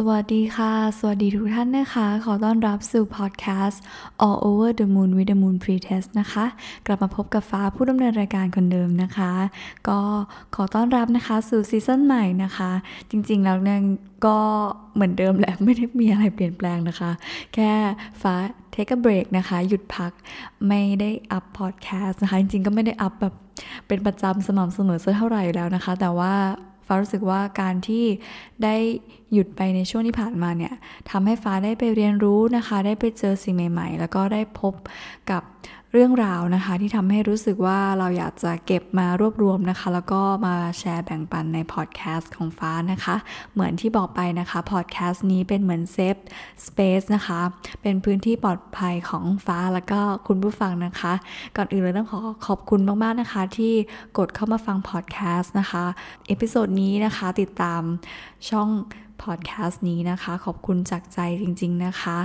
[0.00, 3.82] สวัสดีค่ะ สวัสดีทุกท่านนะคะ ขอต้อนรับสู่พอดแคสต์
[4.26, 6.44] All Over the Moon with the Moon Pretest นะคะ
[6.86, 9.32] กลับมาพบกับฟ้าผู้ดำเนินรายการคนเดิมนะคะ
[9.88, 9.98] ก็
[10.54, 12.70] ขอต้อนรับนะคะสู่ซีซั่นใหม่นะคะ
[13.10, 13.80] จริงๆ แล้วเนี่ย
[14.26, 14.38] ก็
[14.94, 17.10] เหมือนเดิมแหละไม่ได้มีอะไรเปลี่ยนแปลงนะคะ
[17.54, 17.72] แค่
[18.22, 18.34] ฟ้า
[18.74, 20.12] take a break นะคะ หยุดพัก
[20.68, 23.34] ไม่ได้อัพพอดแคสต์นะคะ จริงๆ ก็ไม่ได้อัพแบบ
[23.86, 26.34] เป็นประจำสม่ำเสมอสักเท่าไหร่แล้วนะคะ แต่ว่า
[26.88, 28.04] ฟ้ารู้สึกว่าการที่
[28.64, 28.76] ได้
[29.32, 30.74] หยุดไปในช่วงที่ผ่านมาเนี่ย
[31.10, 34.74] ทำให้ฟ้าได้ไปเรียนรู้นะคะ ได้ไปเจอสิ่งใหม่ ๆ แล้วก็ได้พบ
[35.30, 35.42] กับ
[35.92, 43.16] เรื่องราวนะคะ ที่ทำให้รู้สึกว่าเราอยากจะเก็บมารวบรวมนะคะ แล้วก็มาแชร์แบ่งปันในพอดแคสต์ของฟ้านะคะ
[43.52, 46.16] เหมือนที่บอกไปนะคะพอดแคสต์นี้เป็นเหมือน safe
[46.66, 47.40] space นะคะ
[47.82, 51.12] เป็นพื้นที่ปลอดภัยของฟ้าแล้วก็คุณผู้ฟังนะคะ
[51.56, 53.72] ก่อนอื่นเลยต้องขอขอบคุณมากๆนะคะ ที่
[54.18, 55.84] กดเข้ามาฟังพอดแคสต์นะคะ
[56.26, 57.82] episode นี้นะคะติดตาม
[58.50, 58.68] ช่อง
[59.24, 62.18] พอดแคสต์นี้นะคะ ขอบคุณจากใจจริงๆนะคะ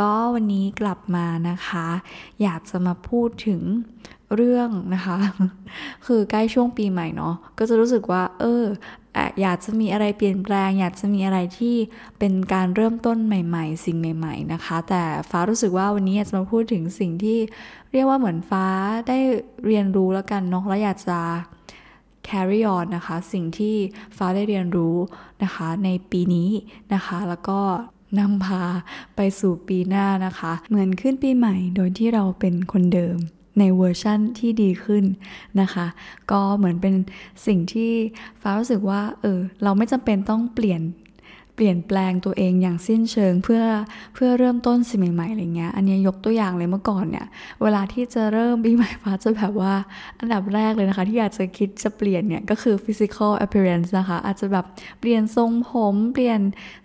[0.00, 1.86] ก็วันนี้กลับมานะคะ
[2.42, 3.62] อยากจะมาพูดถึง
[4.34, 5.16] เรื่องนะคะ
[6.06, 8.64] คือใกล้ช่วงปีใหม่เนาะก็จะรู้สึกว่า เออ
[9.40, 11.76] อยากจะมีอะไรเปลี่ยนแปลง อยากจะมีอะไรที่
[12.18, 17.38] เป็นการเริ่มต้นใหม่ ๆ สิ่งใหม่ ๆนะคะ แต่ฟ้ารู้สึกว่าวันนี้อยากจะมาพูดถึงสิ่งที่
[17.92, 18.66] เรียกว่าเหมือนฟ้า
[19.08, 19.18] ได้
[19.66, 21.18] เรียนรู้แล้วกันเนาะแล้วอยากจะ
[22.28, 23.76] carry on นะคะ สิ่งที่
[24.16, 24.96] ฟ้าได้เรียนรู้
[25.42, 26.50] นะคะ ในปีนี้
[26.94, 27.60] นะคะ แล้วก็
[28.18, 28.62] นำพา
[29.16, 33.18] ไปสู่ปีหน้านะคะ เหมือนขึ้นปีใหม่โดยที่เราเป็นคนเดิม
[33.58, 35.04] ในเวอร์ชั่นที่ดีขึ้น
[35.60, 35.86] นะคะ
[36.30, 36.94] ก็เหมือนเป็น
[37.46, 37.92] สิ่งที่
[38.40, 40.80] ฟ้ารู้สึกว่าเออเราไม่จำเป็นต้องเปลี่ยน
[41.54, 43.62] เปลี่ยนแปลงตัวเองอย่างสิ้นเชิงเพื่อ
[44.14, 47.26] เพื่อเริ่มต้นสิ่งใหม่ๆอะไรเงี้ย อันนี้ยกตัวอย่างเลยเมื่อก่อนเนี่ย
[47.62, 49.74] เวลาที่จะเริ่มปีใหม่ฟ้าจะแบบว่า
[50.18, 54.64] อันดับแรกเลยนะคะ ที่อยากจะคิดจะเปลี่ยนเนี่ย ก็คือ physical appearance นะคะ อาจจะแบบ
[55.00, 56.40] เปลี่ยนทรงผมเปลี่ยน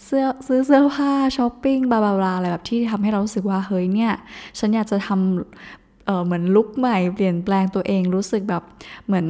[0.06, 4.14] เสื้อซื้อเสื้อผ้าช้อปปิ้งบลาบลาอะไรแบบที่ทำให้เรารู้สึกว่าเฮ้ยเนี่ย
[4.60, 8.64] ฉันอยากจะทำเออเหมือนลุคใหม่เปลี่ยนแปลงตัวเองรู้สึกแบบ
[9.06, 9.28] เหมือน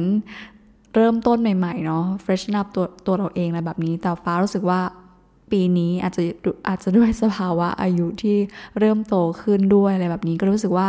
[0.94, 4.80] เริ่มต้นใหม่ๆเนาะ freshen up ตัวตัวเราเองอะไรแบบนี้ แต่ฟ้ารู้สึกว่า
[5.52, 6.22] ปีนี้อาจจะ
[6.68, 8.36] อาจจะด้วยสภาวะอายุที่
[8.78, 10.88] เริ่มโตขึ้นด้วยอะไรแบบนี้ก็รู้สึกว่า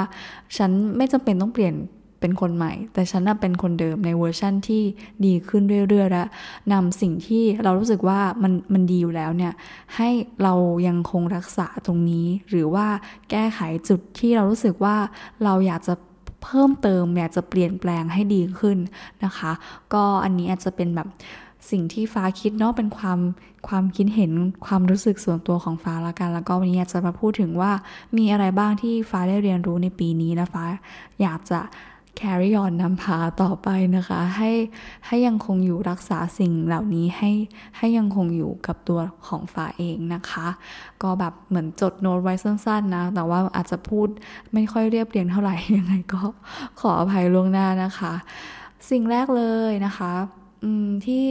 [0.58, 1.76] ฉันไม่จำเป็นต้องเปลี่ยน
[2.24, 4.84] เป็นคนใหม่ แต่ฉันเป็นคนเดิมในเวอร์ชั่นที่
[5.26, 6.26] ดีขึ้นเรื่อยๆและ
[6.74, 9.54] นำสิ่งที่เรารู้สึกว่ามันมันดีอยู่แล้วเนี่ย
[9.96, 10.10] ให้
[10.44, 10.54] เรา
[10.88, 12.88] ยังคงรักษาตรงนี้ หรือว่า
[13.30, 14.96] แก้ไขจุดที่เรารู้สึกว่า
[15.44, 15.94] เราอยากจะ
[16.44, 18.78] เพิ่มเติมอยากจะเปลี่ยนแปลงให้ดีขึ้น
[19.26, 19.52] นะคะ
[19.94, 21.08] ก็อันนี้อาจจะเป็นแบบ
[21.72, 23.20] สิ่งที่ฟ้าคิดเนาะเป็นความ
[23.68, 24.32] ความคิดเห็น
[24.66, 27.72] ความรู้สึกส่วนตัวของฟ้าละกัน แล้วก็วันนี้อยากจะมาพูดถึงว่า
[28.18, 30.64] มีอะไรบ้างที่ฟ้าได้เรียนรู้ในปีนี้นะฟ้า
[31.22, 31.62] อยากจะ
[32.20, 34.52] carry on นำพาต่อไปนะคะ ให้
[35.08, 37.32] ให้ยังคงอยู่รักษาสิ่งเหล่านี้ให้
[37.78, 40.48] ให้ยังคงอยู่กับตัวของฟ้าเองนะคะ
[41.04, 44.08] ก็แบบเหมือนจดโน้ตไว้สั้นๆนะ แต่ว่าอาจจะพูด
[44.54, 46.22] ไม่ค่อยเรียบเรียงเท่าไหร่ยังไงก็
[46.80, 48.14] ขออภัยล่วงหน้านะคะ
[48.90, 50.12] สิ่งแรกเลยนะคะ
[51.06, 51.26] ที่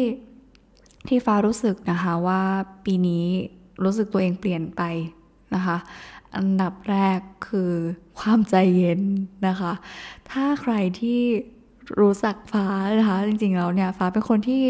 [1.10, 2.43] ที่ฟ้ารู้สึกนะคะว่า
[2.84, 3.26] ปีนี้
[3.84, 4.82] รู้สึกตัวเองเปลี่ยนไป
[5.54, 5.76] นะคะ
[6.37, 7.72] อันดับแรกคือ
[8.19, 9.03] ความใจเย็น
[9.47, 9.72] นะคะ
[10.31, 11.20] ถ้าใครที่
[12.00, 12.66] รู้จักฟ้า
[12.99, 14.62] นะคะ จริงๆแล้วเนี่ยฟ้าเป็นคนที่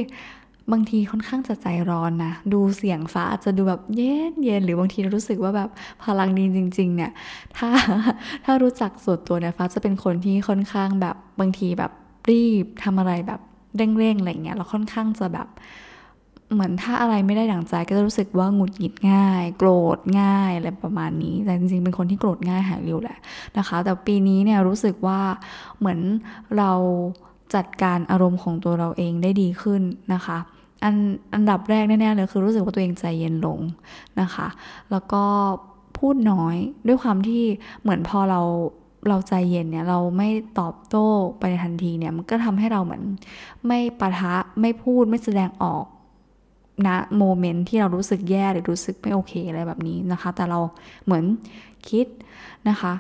[0.72, 5.70] บางทีค่อนข้างจะใจร้อนนะ ดูเสียงฟ้าอาจจะดูแบบเย็นเย็นหรือบางทีรู้สึกว่าแบบ
[6.04, 7.12] พลังดีจริง ๆ เนี่ย
[7.56, 7.70] ถ้า
[8.44, 11.92] ถ้ารู้จักส่วนตัวเนี่ยฟ้าจะเป็นคนที่ค่อนข้างแบบบางทีแบบ
[12.30, 13.40] รีบทำอะไรแบบ
[13.76, 15.48] เร่งๆอะไรเงี้ยเราค่อนข้างจะแบบ
[16.54, 23.18] เหมือนถ้าอะไรไม่ได้ดั่งใจก็จะรู้สึกว่าหงุดหงิดง่าย โกรธง่ายอะไรประมาณนี้ แต่จริงๆเป็นคนที่โกรธง่ายหายเร็วแหละ
[23.58, 25.20] นะคะ แต่ปีนี้เนี่ยรู้สึกว่า
[25.78, 26.00] เหมือน
[26.58, 26.72] เรา
[27.54, 29.82] จัดการอารมณ์ของตัวเราเองได้ดีขึ้น
[30.14, 30.38] นะคะ
[30.84, 30.94] อัน
[31.34, 33.60] อันดับแรกแน่ๆเลยคือรู้สึกว่าตัวเองใจเย็นลง
[34.20, 34.48] นะคะ
[34.90, 35.24] แล้วก็
[35.98, 36.56] พูดน้อย
[36.86, 37.42] ด้วยความที่
[37.82, 38.40] เหมือนพอเรา
[39.08, 40.28] เราใจเย็นเนี่ยเราไม่
[40.60, 41.06] ตอบโต้
[41.38, 43.02] ไปในทันทีเนี่ยมันก็ทำให้เราเหมือน
[43.66, 45.84] ไม่ปะทะไม่พูดไม่แสดงออก
[46.86, 50.60] ณโมเมนต์ที่เรารู้สึกแย่หรือรู้สึกไม่โอเคอะไรแบบนี้นะคะ แต่เรา
[51.04, 51.24] เหมือน
[51.88, 52.06] คิด
[52.68, 52.92] นะคะ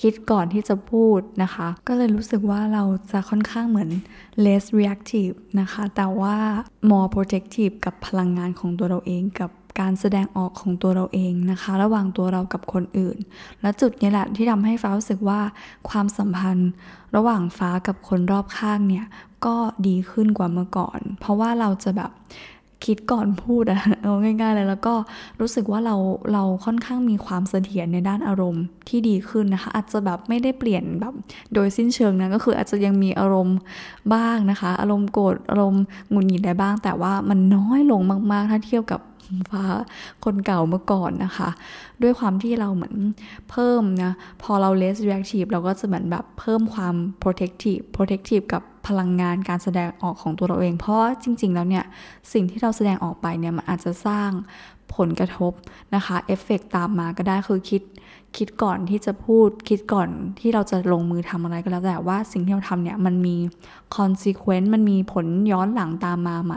[0.00, 3.90] คิดก่อนที่จะพูดนะคะ ก็เลยรู้สึกว่าเราจะค่อนข้างเหมือน
[4.44, 6.36] less reactive นะคะ แต่ว่า
[6.90, 9.50] more protective กับพลังงานของตัวเราเองกับ
[9.80, 13.18] การแสดงออกของตัวเราเองนะคะ ระหว่างตัวเรากับคนอื่น
[13.62, 15.40] และจุดนี้แหละที่ทำให้ฟ้ารู้สึกว่า
[15.88, 16.70] ความสัมพันธ์
[17.16, 19.06] ระหว่างฟ้ากับคนรอบข้างเนี่ย
[19.46, 19.56] ก็
[19.86, 22.10] ดีขึ้นกว่าเมื่อก่อน เพราะว่าเราจะแบบ
[22.86, 24.94] คิดก่อนพูดอะเอาง่าย ๆ เลยแล้วก็
[25.40, 25.96] รู้สึกว่าเรา
[26.32, 31.14] เราค่อนข้างมีความเสถียรในด้านอารมณ์ที่ดีขึ้นนะคะ อาจจะแบบไม่ได้เปลี่ยนแบบ
[31.54, 33.58] โดยสิ้นเชิงนะก็คืออาจจะยังมีอารมณ์
[34.14, 38.00] บ้างนะคะ อารมณ์โกรธอารมณ์หงุดหงิดได้บ้าง แต่ว่ามันน้อยลง
[38.32, 39.00] มากๆ ถ้าเทียบกับ
[39.50, 39.64] ฟ้า
[40.24, 41.48] คนเก่าเมื่อก่อนนะคะ
[42.02, 42.94] ด้วยความที่เราเหมือน
[43.50, 51.84] เพิ่มนะ พอเรา less reactive เราก็จะเหมือนแบบเพิ่มความ protective protective กับ พลังงานการแสดงออกของตัวเราเอง เพราะจริง ๆ แล้วเนี่ย
[52.32, 54.30] สิ่งที่เราแสดงออกไปเนี่ยมันอาจจะสร้าง
[54.96, 55.52] ผลกระทบ
[55.94, 57.82] นะคะเอฟเฟกตามมาก็ได้คือคิด
[58.36, 60.08] คิดก่อนที่จะพูดคิดก่อน
[60.40, 63.36] ที่เราจะลงมือทำอะไรก็แล้วแต่ว่าสิ่งที่เราทำเนี่ยมันมี
[63.96, 66.54] consequence มันมีผลย้อนหลังตามมาไหม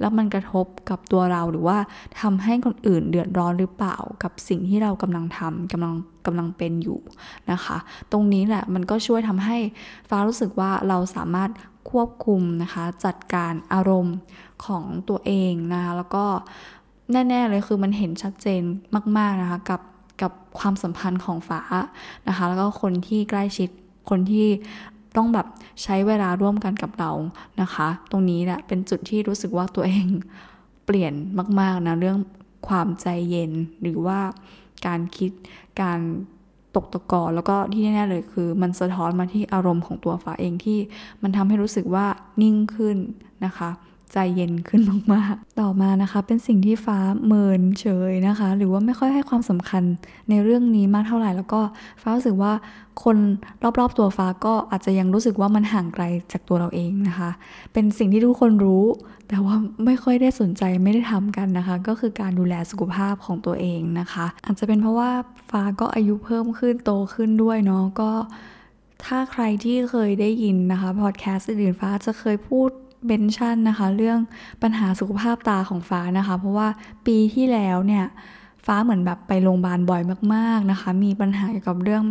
[0.00, 1.78] แล้วมันกระทบกับตัวเราหรือว่า
[2.20, 5.94] ทำให้คนอื่นเดือดร้อนหรือเปล่ากับสิ่งที่เรากำลังทำกำลัง
[6.26, 7.00] กำลังเป็นอยู่
[7.50, 7.76] นะคะ
[8.12, 9.56] ตรงนี้แหละมันก็ช่วยทำให้
[10.08, 11.50] ฟ้ารู้สึกว่าเราสามารถ
[11.90, 14.16] ควบคุมนะคะจัดการอารมณ์
[14.66, 16.24] ของตัวเองนะคะแล้วก็
[17.12, 18.62] แน่ ๆ เลยคือมันเห็นชัดเจน
[19.18, 19.80] มาก ๆ นะคะกับ
[20.22, 21.60] กับความสัมพันธ์ของฟ้า
[22.28, 23.68] นะคะแล้วก็คนที่ใกล้ชิด
[24.10, 24.48] คนที่
[25.16, 25.46] ต้องแบบ
[25.82, 27.12] ใช้เวลาร่วมกันกับเรา
[27.60, 30.06] นะคะ ตรงนี้แหละเป็นจุดที่รู้สึกว่าตัวเอง
[30.86, 31.12] เปลี่ยน
[31.60, 32.18] มาก ๆ นะ เรื่อง
[32.68, 34.20] ความใจเย็นหรือว่า
[34.86, 35.30] การคิด
[35.80, 36.00] การ
[36.76, 40.78] ตกตะกอนแล้วก็ที่แน่ๆเลยคือมันสะท้อนมาที่อารมณ์ของตัวฟ้าเองที่
[41.22, 42.06] มันทำให้รู้สึกว่า
[42.42, 42.96] นิ่งขึ้น
[43.44, 43.70] นะคะ
[44.14, 44.82] ใจเย็นขึ้น
[45.12, 49.82] มากๆ ต่อมานะคะ เป็นสิ่งที่ฟ้าเมินเฉยนะคะ หรือว่าไม่ค่อยให้ความสำคัญ
[50.30, 51.60] ในเรื่องนี้มากเท่าไหร่ แล้วก็
[52.02, 52.52] ฟ้ารู้สึกว่า
[53.04, 53.16] คน
[53.78, 57.30] รอบๆตัวฟ้าก็อาจจะยังรู้สึกว่ามันห่างไกลจากตัวเราเองนะคะ
[57.72, 58.84] เป็นสิ่งที่ทุกคนรู้
[59.28, 65.10] แต่ว่าไม่ค่อยได้สนใจไม่ได้ทำกันนะคะ ก็คือการดูแลสุขภาพของตัวเองนะคะ อาจจะเป็นเพราะว่า
[65.50, 68.10] ฟ้าก็อายุเพิ่มขึ้นโตขึ้นด้วยเนาะก็
[69.04, 72.70] ถ้าใครที่เคยได้ยินนะคะพอดแคสต์อื่นฟ้าจะเคยพูด
[73.06, 74.18] เบนชั่นนะคะ เรื่อง
[74.62, 76.68] ปัญหาสุขภาพตาของฟ้านะคะ เพราะว่า
[77.06, 78.04] ปีที่แล้วเนี่ย
[78.66, 80.02] ฟ้าเหมือนแบบไปโรงพยาบาลบ่อย
[80.34, 82.04] มาก ๆนะคะ มีปัญหาเกี่ยวกับเรื่อง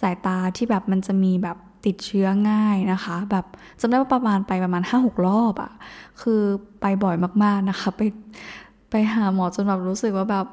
[0.00, 1.56] สายตาที่แบบมันจะมีแบบ
[1.86, 3.44] ติดเชื้อง่ายนะคะ แบบ
[3.80, 5.72] จำได้ว่าประมาณไปประมาณ5กรอบอะ่ะ
[6.22, 6.40] คือ
[6.80, 8.00] ไปบ่อยมากๆนะคะ ไป
[8.90, 10.46] ไปหาหมอจนแบบรู้สึกว่าแบบ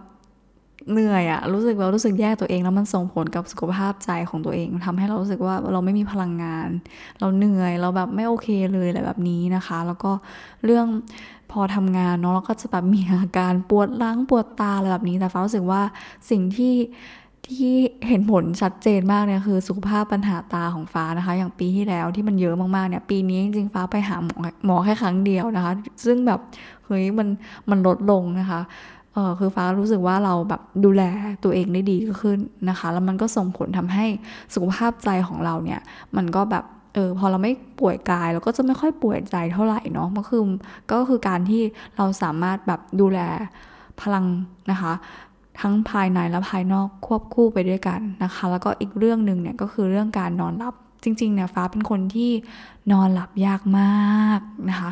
[0.91, 6.69] เหนื่อยอะรู้สึกเรารู้สึกแย่ตัวเองแล้วมันส่งผลกับสุขภาพใจของตัวเองทำให้เรารู้สึกว่าเราไม่มีพลังงาน
[7.19, 10.11] เราเหนื่อยเราแบบไม่โอเคเลยอะไรแบบนี้นะคะ แล้วก็
[10.65, 10.87] เรื่อง
[11.51, 15.81] พอทำงานเนาะเราก็จะแบบมีอาการปวดล้างปวดตาอะไรแบบนี้แต่ฟ้ารู้สึกว่า
[16.29, 16.75] สิ่งที่
[17.47, 17.75] ที่
[18.07, 24.35] เห็นผลชัดเจนมากเนี่ยคือสุขภาพปัญหาตาของฟ้านะคะ อย่างปีที่แล้วที่มันเยอะมากๆเนี่ย ปีนี้จริงๆฟ้าไปหาหมอ
[24.65, 25.73] หมอแค่ครั้งเดียวนะคะ
[26.05, 26.39] ซึ่งแบบ
[26.85, 27.27] เฮ้ยมัน
[27.69, 28.61] มันลดลงนะคะ
[29.17, 31.03] เออคือฟ้ารู้สึกว่าเราแบบดูแล
[31.43, 34.05] ตัวเองได้ดีขึ้นนะคะ แล้วมันก็ส่งผลทำให้
[34.53, 35.81] สุขภาพใจของเราเนี่ย
[36.17, 40.41] มันก็แบบเออพอเราไม่ป่วยกายเราก็จะไม่ค่อยป่วยใจเท่าไหร่เนาะมันคือ
[40.91, 41.61] ก็คือการที่
[41.97, 43.19] เราสามารถแบบดูแล
[44.01, 44.25] พลัง
[44.71, 44.93] นะคะ
[45.59, 52.31] ทั้งภายในและภายนอกควบคู่ไปด้วยกันนะคะ แล้วก็อีกเรื่องหนึ่งเนี่ยก็คือเรื่องการนอนหลับจริงๆเนี่ยฟ้าเป็นคนที่
[52.91, 54.39] นอนหลับยากมาก
[54.69, 54.91] นะคะ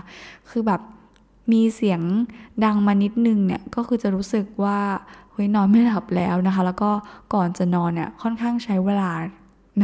[0.49, 0.81] คือแบบ
[1.51, 2.01] มีเสียง
[2.65, 4.79] ดังมานิดนึงเนี่ยก็คือจะรู้สึกว่า
[5.31, 6.91] เฮ้ยนอนไม่หลับแล้วนะคะ แล้วก็
[7.33, 9.11] ก่อนจะนอนเนี่ยค่อนข้างใช้เวลา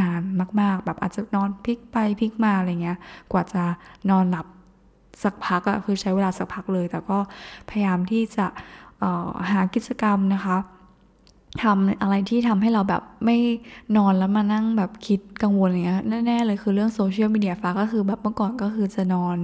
[0.00, 0.20] นาน
[0.60, 2.98] มาก ๆ แบบอาจจะนอนพลิกไปพลิกมาอะไรเงี้ย
[3.32, 3.62] กว่าจะ
[4.10, 4.46] นอนหลับ
[5.22, 7.18] สักพักอะคือใช้เวลาสักพักเลย แต่ก็
[7.68, 8.46] พยายามที่จะ
[9.50, 10.56] หากิจกรรมนะคะ
[11.62, 13.38] ทำอะไรที่ทำให้เราแบบไม่
[13.96, 19.36] นอนแล้วมานั่งแบบคิดกังวลอย่างเงี้ยแน่ๆเลยคือเรื่องโซเชียลมีเดียฟ้าก็คือแบบเมื่อก่อนก็คือจะนอน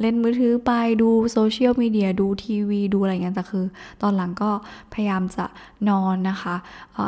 [0.00, 0.72] เล่นมือถือไป
[1.02, 3.64] ดูโซเชียลมีเดียดูทีวี ดูอะไรเงี้ยแต่คือ
[4.02, 4.50] ตอนหลังก็
[4.92, 5.44] พยายามจะ
[5.88, 6.56] นอนนะคะ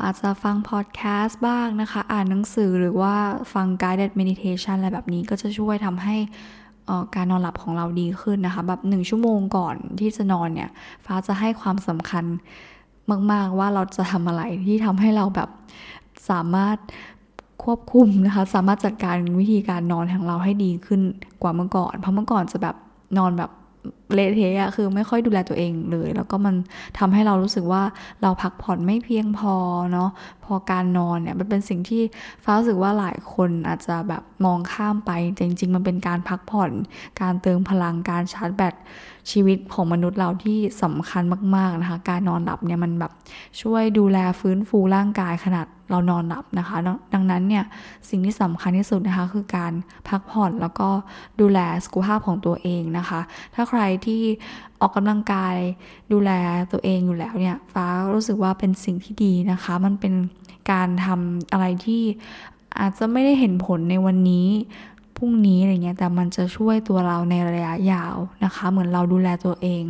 [0.05, 3.15] อาจจะฟังพอดแคสต์บ้างนะคะ อ่านหนังสือหรือว่า
[3.53, 6.17] ฟัง guided meditation อะไรแบบนี้ก็จะช่วยทำให้
[7.15, 10.71] การนอนหลับของเราดีขึ้นนะคะ แบบหนึ่งชั่วโมงก่อนที่จะนอนเนี่ย
[11.05, 12.25] ฟ้าจะให้ความสำคัญ
[13.33, 15.51] มาก ๆ ว่าเราจะทำอะไรที่ทำให้เราแบบ
[16.31, 16.77] สามารถ
[17.65, 21.01] ควบคุมนะคะ สามารถจัดการวิธีการนอนของเราให้ดีขึ้น
[21.43, 22.77] กว่าเมื่อก่อน เพราะเมื่อก่อนจะแบบ
[23.19, 23.51] นอนแบบ
[24.15, 26.55] เละเทะคือไม่ค่อยดูแลตัวเองเลย แล้วก็มัน
[26.99, 27.83] ทำให้เรารู้สึกว่า
[28.23, 29.55] เราพักผ่อนไม่เพียงพอ
[29.93, 30.11] เนาะ
[30.45, 32.03] พอการนอนเนี่ยมันเป็นสิ่งที่
[32.45, 36.71] ฟ้ารู้สึกว่าหลายคนอาจจะแบบมองข้ามไปแต่จริง ๆ มันเป็นการพักผ่อน
[37.21, 38.75] การเติมพลังการชาร์จแบต
[39.31, 41.23] ชีวิตของมนุษย์เราที่สำคัญ
[41.57, 43.13] มากๆนะคะ การนอนหลับเนี่ยมันแบบ
[43.63, 46.77] ช่วยดูแลฟื้นฟูร่างกายขนาด เรานอนหลับนะคะ
[47.15, 47.65] ดังนั้นเนี่ย
[48.09, 49.73] สิ่งที่สำคัญที่สุดนะคะ คือการ
[50.09, 50.89] พักผ่อนแล้วก็
[51.41, 53.21] ดูแลสุขภาพของตัวเองนะคะ
[53.55, 54.23] ถ้าใครที่
[54.81, 55.57] ออกกำลังกาย
[56.13, 56.31] ดูแล
[56.73, 60.15] ตัวเองอยู่แล้วเนี่ยฟ้ารู้สึกว่าเป็นสิ่งที่ดีนะคะ มันเป็น
[60.71, 62.03] การทำอะไรที่
[62.81, 64.47] อาจจะไม่ได้เห็นผลในวันนี้
[65.17, 69.83] พรุ่งนี้อะไรเงี้ยแต่มันจะช่วยตัวเราในระยะยาวนะคะ เหมือนเราดูแลตัวเอง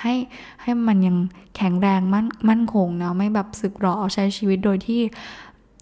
[0.00, 0.14] ให้
[0.62, 1.16] ให้มันยัง
[1.56, 5.00] แข็งแรงมั่นมั่นคงนะไม่แบบสึกหรอใช้ชีวิตโดยที่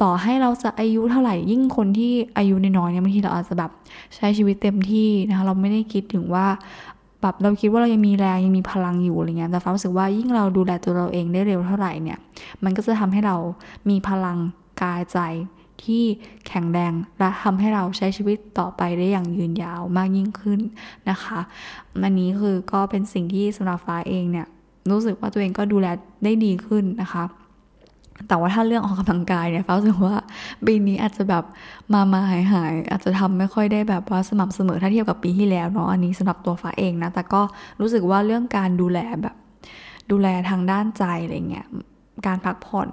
[0.03, 3.71] ต่อให้เราจะอายุเท่าไหร่ยิ่งคนที่อายุน้อยเนี่ยบางทีเราอาจจะแบบ
[4.17, 6.47] ใช้ชีวิตเต็มที่นะคะเราไม่ได้คิดถึงว่า
[7.23, 12.19] แบบเราคิดว่าเรายังมีแรงยังมีพลังอยู่อะไรเงี้ยแต่ฟ้ารู้สึกว่ายิ่งเราดูแลตัวเราเองได้เร็วเท่าไหร่เนี่ย
[12.65, 13.37] มันก็จะทำให้เรา
[13.88, 14.38] มีพลัง
[14.83, 15.19] กายใจ
[15.85, 16.02] ที่
[16.49, 20.61] แข็งแรงและทำให้เราใช้ชีวิตต่อไปได้อย่างยืนยาวมากยิ่งขึ้น
[21.11, 21.40] นะคะ
[22.04, 24.47] อันนี้คือก็เป็นสิ่งที่สำหรับฟ้าเองเนี่ย
[24.90, 25.87] รู้สึกว่าตัวเองก็ดูแล
[26.25, 27.25] ได้ดีขึ้นนะคะ
[28.28, 30.14] แต่ว่าถ้าเรื่องออกกำลังกายเนี่ยฟ้ารู้สึกว่า
[30.66, 31.45] ปีนี้อาจจะแบบ
[31.92, 37.40] มามาหายหายอาจจะทำไม่ค่อยได้แบบว่าสม่ำเสมอถ้าเทียบกับปีที่แล้วเนาะอันนี้สำหรับตัวฟ้าเองนะแต่ก็
[37.80, 39.37] รู้สึกว่าเรื่องการดูแลแบบ
[40.11, 41.66] ดูแลทางด้านใจอะไรเงี้ย
[42.26, 42.88] การพักผ่อน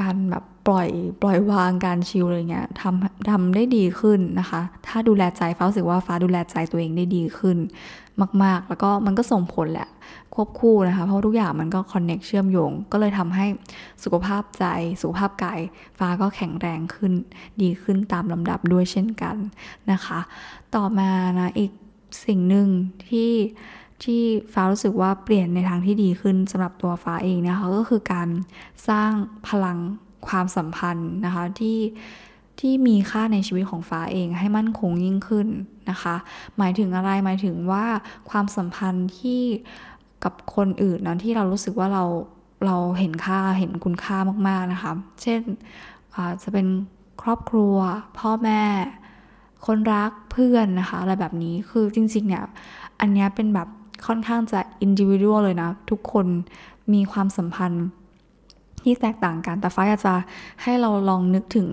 [0.00, 0.88] การแบบ ปล่อย
[1.22, 7.58] ปล่อยวางการชิลอะไรเงี้ยทำทำได้ดีขึ้นนะคะ ถ้าดูแลใจฟ้ารู้สึกว่าฟ้าดูแลใจตัวเองได้ดีขึ้น
[8.42, 9.88] มาก ๆ แล้วก็มันก็ส่งผลแหละ
[10.34, 13.46] ควบคู่นะคะ เพราะทุกอย่างมันก็คอนเน็กเชื่อมโยง ก็เลยทำให้
[14.04, 14.64] สุขภาพใจ
[15.00, 15.60] สุขภาพกาย
[15.98, 17.12] ฟ้าก็แข็งแรงขึ้น
[17.62, 19.36] ดีขึ้นตามลำดับด้วยเช่นกัน
[19.92, 20.20] นะคะ
[20.74, 21.70] ต่อมานะอีก
[22.24, 22.68] สิ่งหนึ่ง
[23.08, 23.32] ที่
[24.02, 28.28] ที่ฟ้ารู้สึกว่าเปลี่ยนในทางที่ดีขึ้นสำหรับตัวฟ้าเองนะคะก็คือการ
[28.88, 29.10] สร้าง
[29.48, 29.78] พลัง
[30.28, 31.78] ความสัมพันธ์นะคะที่
[32.60, 35.48] ที่มีค่าในชีวิตของฟ้าเองให้มั่นคงยิ่งขึ้น
[35.90, 36.16] นะคะ
[36.58, 37.86] หมายถึงอะไรหมายถึงว่า
[38.30, 39.42] ความสัมพันธ์ที่
[40.24, 42.04] กับคนอื่นนะที่เรารู้สึกว่าเรา
[42.66, 45.40] เราเห็นค่าเห็นคุณค่ามากๆนะคะ เช่น
[46.42, 46.66] จะเป็น
[47.22, 47.76] ครอบครัว
[48.18, 48.62] พ่อแม่
[49.66, 52.44] คนรักเพื่อนนะคะ อะไรแบบนี้คือจริงๆเนี่ย
[53.00, 53.68] อันนี้เป็นแบบ
[54.06, 56.26] ค่อนข้างจะอินดิวิวเลยนะ ทุกคน
[56.92, 57.86] มีความสัมพันธ์
[58.82, 60.14] ที่แตกต่างกัน แต่ฟ้าอยากจะ
[60.62, 61.68] ให้เราลองนึกถึง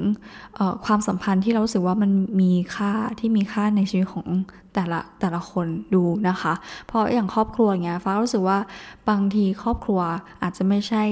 [0.85, 2.11] ความสัมพันธ์ที่เรารู้สึกว่ามัน
[2.41, 4.27] มีค่าที่มีค่าในชีวิตของ
[4.75, 6.53] แต่ละแต่ละคนดูนะคะ
[6.87, 8.57] เพราะอย่างครอบครัวอย่างเงี้ยฟ้ารู้สึกว่า
[9.09, 9.99] บางทีครอบครัว
[10.43, 11.03] อาจจะไม่ใช่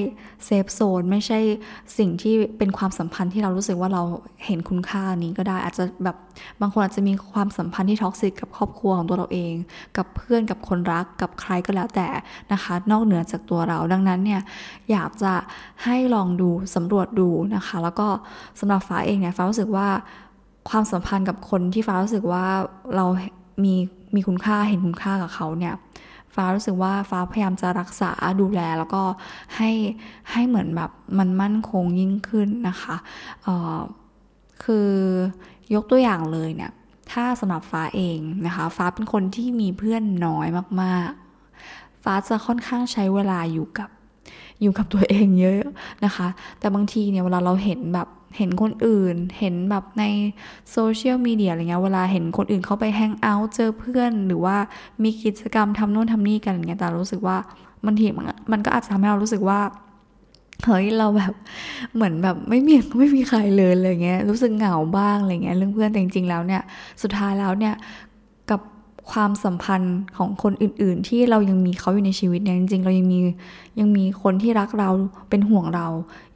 [0.45, 1.39] safe zone ไม่ใช่
[1.97, 4.03] สิ่งที่เป็นความสัมพันธ์ที่เรารู้สึกว่าเรา
[4.45, 6.17] เห็นคุณค่านี้ก็ได้อาจจะแบบ
[6.61, 9.53] บางคนอาจจะมีความสัมพันธ์ที่ toxic กับครอบครัวของตัวเราเอง
[9.97, 12.07] กับเพื่อนกับคนรักกับใครก็แล้วแต่
[12.51, 14.41] นะคะ นอกเหนือจากตัวเรา ดังนั้นเนี่ย
[14.91, 15.33] อยากจะ
[15.83, 18.07] ให้ลองดูสำรวจดูนะคะ แล้วก็
[18.59, 19.87] สำหรับฟ้าเองเนี่ยฟ้ารู้สึกว่า
[20.69, 22.45] ความสัมพันธ์กับคนที่ฟ้ารู้สึกว่า
[22.95, 23.05] เรา
[23.63, 23.73] มี
[24.15, 25.75] มีคุณค่าเห็นคุณค่ากับเขาเนี่ย
[26.35, 28.11] ฟ้ารู้สึกว่าฟ้าพยายามจะรักษา
[28.41, 29.03] ดูแลแล้วก็
[29.55, 29.71] ให้
[30.31, 32.95] ให้เหมือนแบบมันมั่นคงยิ่งขึ้นนะคะ
[34.63, 34.89] คือ
[35.73, 36.71] ยกตัวอย่างเลยเนี่ย
[37.11, 40.47] ถ้าสำหรับฟ้าเองนะคะ ฟ้าเป็นคนที่มีเพื่อนน้อย
[40.81, 43.89] มากๆ ฟ้าจะค่อนข้างใช้เวลาอยู่กับ
[44.61, 45.61] อยู่กับตัวเองเยอะ
[46.05, 46.27] นะคะ
[46.59, 50.03] แต่บางทีเนี่ยเวลาเราเห็นแบบ เห็นคนอื่น เห็นแบบใน
[50.71, 54.57] โซเชียลมีเดียอะไรเงี้ย เวลาเห็นคนอื่นเขาไปแฮงเอาท์เจอเพื่อน หรือว่า
[55.03, 57.37] มีกิจกรรมทำโน่นทำนี่กันอย่างเงี้ย แต่รู้สึกว่า
[57.85, 58.07] มันที
[58.51, 59.59] มันก็อาจจะทำให้เรารู้สึกว่า
[60.65, 61.33] เฮ้ยเราแบบ
[61.95, 66.61] เหมือนแบบไม่มีไม่มีใครเลยอะไรเงี้ย รู้สึกเหงาบ้างอะไรเงี้ยเรื่องเพื่อนแต่จริงๆแล้วเนี่ย
[67.01, 67.73] สุดท้ายแล้วเนี่ย
[69.11, 73.19] ความสัมพันธ์ของคนอื่น ๆ ที่เรายังมีเขาอยู่ในชีวิตเนี่ยจริง ๆ เรายังมี
[73.79, 74.89] ยังมีคนที่รักเรา
[75.29, 75.87] เป็นห่วงเรา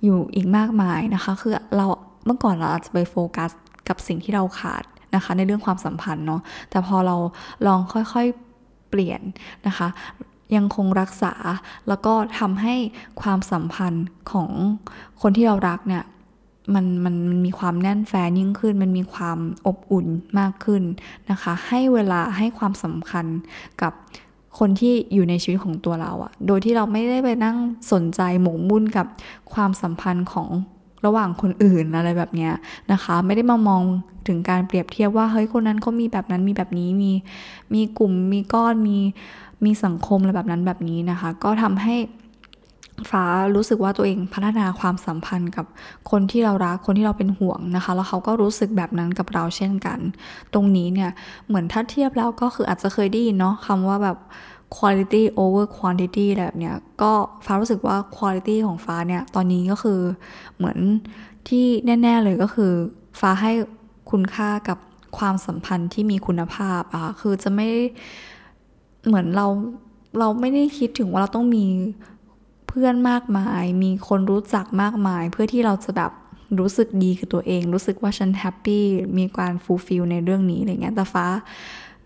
[0.04, 1.86] อยู่อีกมากมายนะคะ คือเรา
[2.26, 3.52] เมื่อก่อนเราอาจจะไปโฟกัส
[3.88, 4.84] กับสิ่งที่เราขาด
[5.16, 7.16] นะคะ ในเรื่องความสัมพันธ์เนาะแต่พอเรา
[7.68, 9.22] ลองค่อยๆเปลี่ยน
[9.68, 9.88] นะคะ
[10.56, 11.34] ยังคงรักษา
[11.88, 12.76] แล้วก็ทำให้
[13.22, 14.50] ความสัมพันธ์ของ
[15.22, 16.04] คนที่เรารักเนี่ย
[16.74, 19.38] มันมันมันมีความแน่นแฟนยิ่งขึ้น มันมีความ
[19.68, 20.08] อบอุ่น
[20.40, 20.84] มากขึ้น
[21.32, 23.26] นะคะ ให้เวลาให้ความสำคัญ
[23.82, 23.94] กับ
[24.60, 27.58] คนที่อยู่ในชีวิตของตัวเราอะโดยที่เราไม่ได้ไปนั่ง
[27.92, 29.06] สนใจหมกมุ่นกับ
[29.54, 30.50] ความสัมพันธ์ของ
[31.06, 32.50] ระหว่างคนอื่นอะไรแบบนี้
[32.92, 33.84] นะคะ ไม่ได้มามอง
[34.28, 37.12] ถึงการเปรียบเทียบว่าเฮ้ยคนนั้นเขามีแบบนั้นมีแบบนี้มี
[37.74, 38.98] มีกลุ่มมีก้อนมี
[39.66, 41.96] มีสังคมอะไรแบบนั้นแบบนี้นะคะ ก็ทำให้
[43.10, 45.66] ฟ้ารู้สึกว่าตัวเองพัฒนาความสัมพันธ์กับ
[46.12, 50.00] คนที่เรารักคนที่เราเป็นห่วงนะคะ แล้วเขาก็รู้สึกแบบนั้นกับเราเช่นกัน
[50.54, 51.12] ตรงนี้เนี่ย
[51.48, 54.18] เหมือนถ้าเทียบแล้วก็คืออาจจะเคยได้ยินเนาะคำว่าแบบ
[54.76, 57.12] quality over quantity แบบเนี้ยก็
[57.46, 60.00] ฟ้ารู้สึกว่า quality ของฟ้าเนี่ยตอนนี้ก็คือ
[60.58, 60.78] เหมือน
[61.48, 62.72] ที่แน่ ๆ เลยก็คือ
[63.20, 63.52] ฟ้าให้
[64.12, 64.78] คุณค่ากับ
[65.18, 67.68] ความสัมพันธ์ที่มีคุณภาพอะคือจะไม่
[69.08, 69.48] เหมือนเรา
[70.20, 71.66] เราไม่ได้คิดถึงว่าเราต้องมี
[72.74, 76.12] เพื่อนมากมาย มีคนรู้จักมากมาย เพื่อที่เราจะแบบ
[76.60, 78.84] รู้สึกดีกับตัวเอง รู้สึกว่าฉันแฮปปี้
[79.18, 81.26] มีการ fulfill ในเรื่องนี้อะไรเงี้ยแต่ฟ้า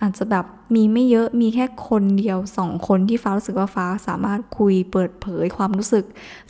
[0.01, 0.45] อาจจะแบบ
[0.75, 6.05] มีไม่เยอะมีแค่คนเดียวสองคนที่ฟ้ารู้สึกว่าฟ้าสามารถคุยเปิดเผยความรู้สึก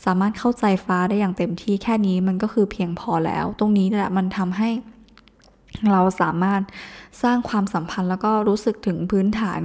[0.05, 4.69] สามารถเข้าใจฟ้าได้อย่างเต็มที่แค่นี้มันก็คือเพียงพอแล้ว ตรงนี้แหละมันทำให้
[5.91, 6.61] เราสามารถ
[7.23, 9.61] สร้างความสัมพันธ์แล้วก็รู้สึกถึงพื้นฐาน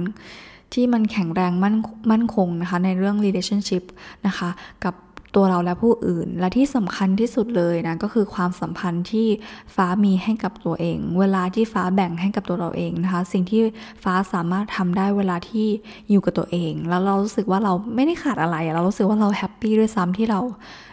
[0.73, 1.75] ที่มันแข็งแรงมั่น
[2.11, 3.83] มั่นคงนะคะในเรื่อง relationship
[4.27, 4.49] นะคะ
[4.85, 4.95] กับ
[5.37, 9.27] ตัวเราและผู้อื่น และที่สำคัญที่สุดเลยนะก็คือความสัมพันธ์ที่
[9.75, 13.61] ฟ้ามีให้กับตัวเอง เวลาที่ฟ้าแบ่งให้กับตัวเราเองนะคะ สิ่งที่
[14.03, 15.67] ฟ้าสามารถทำได้เวลาที่
[16.09, 20.39] อยู่กับตัวเอง แล้วเรารู้สึกว่าเราไม่ได้ขาดอะไร เรารู้สึกว่าเราแฮปปี้ด้วยซ้ำที่เรา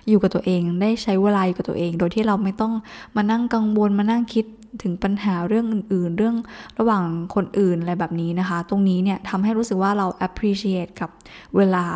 [0.09, 2.73] อยู่กับตัวเอง ได้ใช้เวลาอยู่กับตัวเอง โดยที่เราไม่ต้อง
[3.17, 4.47] มานั่งกังวลมานั่งคิด
[4.83, 6.37] ถึงปัญหาเรื่องอื่น ๆ เรื่อง
[6.79, 11.11] ระหว่างคนอื่นอะไรแบบนี้นะคะ ตรงนี้เนี่ยทำให้รู้สึกว่าเรา appreciate กับ
[11.57, 11.87] เวลา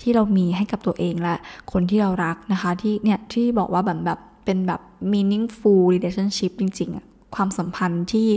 [0.00, 1.34] ที่เรามีให้กับตัวเองและ
[1.72, 4.80] คนที่เรารักนะคะ ที่เนี่ยที่บอกว่าแบบแบบเป็นแบบ
[5.12, 8.28] meaningful relationship จริงๆอะ ความสัมพันธ์ที่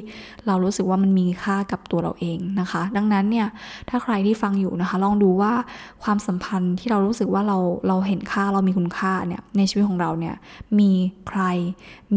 [0.48, 3.48] เรารู้สึกว่ามันมีค่ากับตัวเราเองนะคะ ดังนั้นเนี่ย
[3.90, 5.54] ถ้าใครที่ฟังอยู่นะคะ ลองดูว่า
[6.04, 7.58] ความสัมพันธ์ที่เรารู้สึกว่าเรา
[7.88, 10.36] เราเห็นค่าเรามีคุณค่าเนี่ยในชีวิตของเราเนี่ย
[10.80, 10.92] มี
[11.30, 11.42] ใคร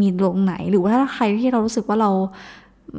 [0.00, 2.10] มีตรงไหน หรือว่าถ้าใครที่เรารู้สึกว่าเรา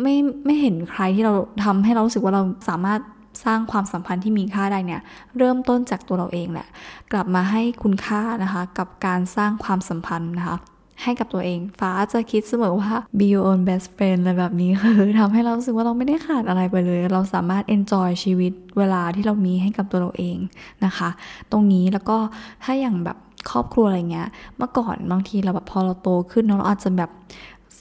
[0.01, 0.15] ไม่
[0.45, 3.01] ไม่เห็นใครที่เราทำให้เรารู้สึกว่าเราสามารถ
[3.45, 5.01] สร้างความสัมพันธ์ที่มีค่าได้เนี่ย
[5.37, 6.67] เริ่มต้นจากตัวเราเองแหละ
[7.11, 10.57] กลับมาให้คุณค่านะคะ กับการสร้างความสัมพันธ์นะคะ
[11.01, 20.37] ให้กับตัวเอง ฟ้าจะคิดเสมอว่า be your own best friend อะไรแบบนี้คือทำให้เรารู้สึกว่าเราไม่ได้ขาดอะไรไปเลย เราสามารถ enjoy ชีวิตเวลาที่เรามีให้กับตัวเราเอง
[20.85, 21.09] นะคะ
[21.51, 22.17] ตรงนี้แล้วก็
[22.63, 23.17] ถ้าอย่างแบบ
[23.51, 27.11] ครอบครัวอะไรเงี้ย เมื่อก่อนบางทีเราแบบพอเราโตขึ้นเราอาจจะแบบ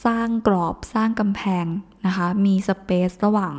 [0.05, 1.67] สร้างกรอบสร้างกำแพง
[2.07, 3.55] นะคะ มีสเปซระหว่าง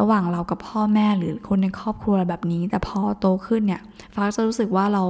[0.00, 3.82] ระหว่างเรากับพ่อแม่หรือคนในครอบครัวแบบนี้ แต่พอโตขึ้นเนี่ย
[4.14, 5.04] ฟ้าจะรู้สึกว่าเรา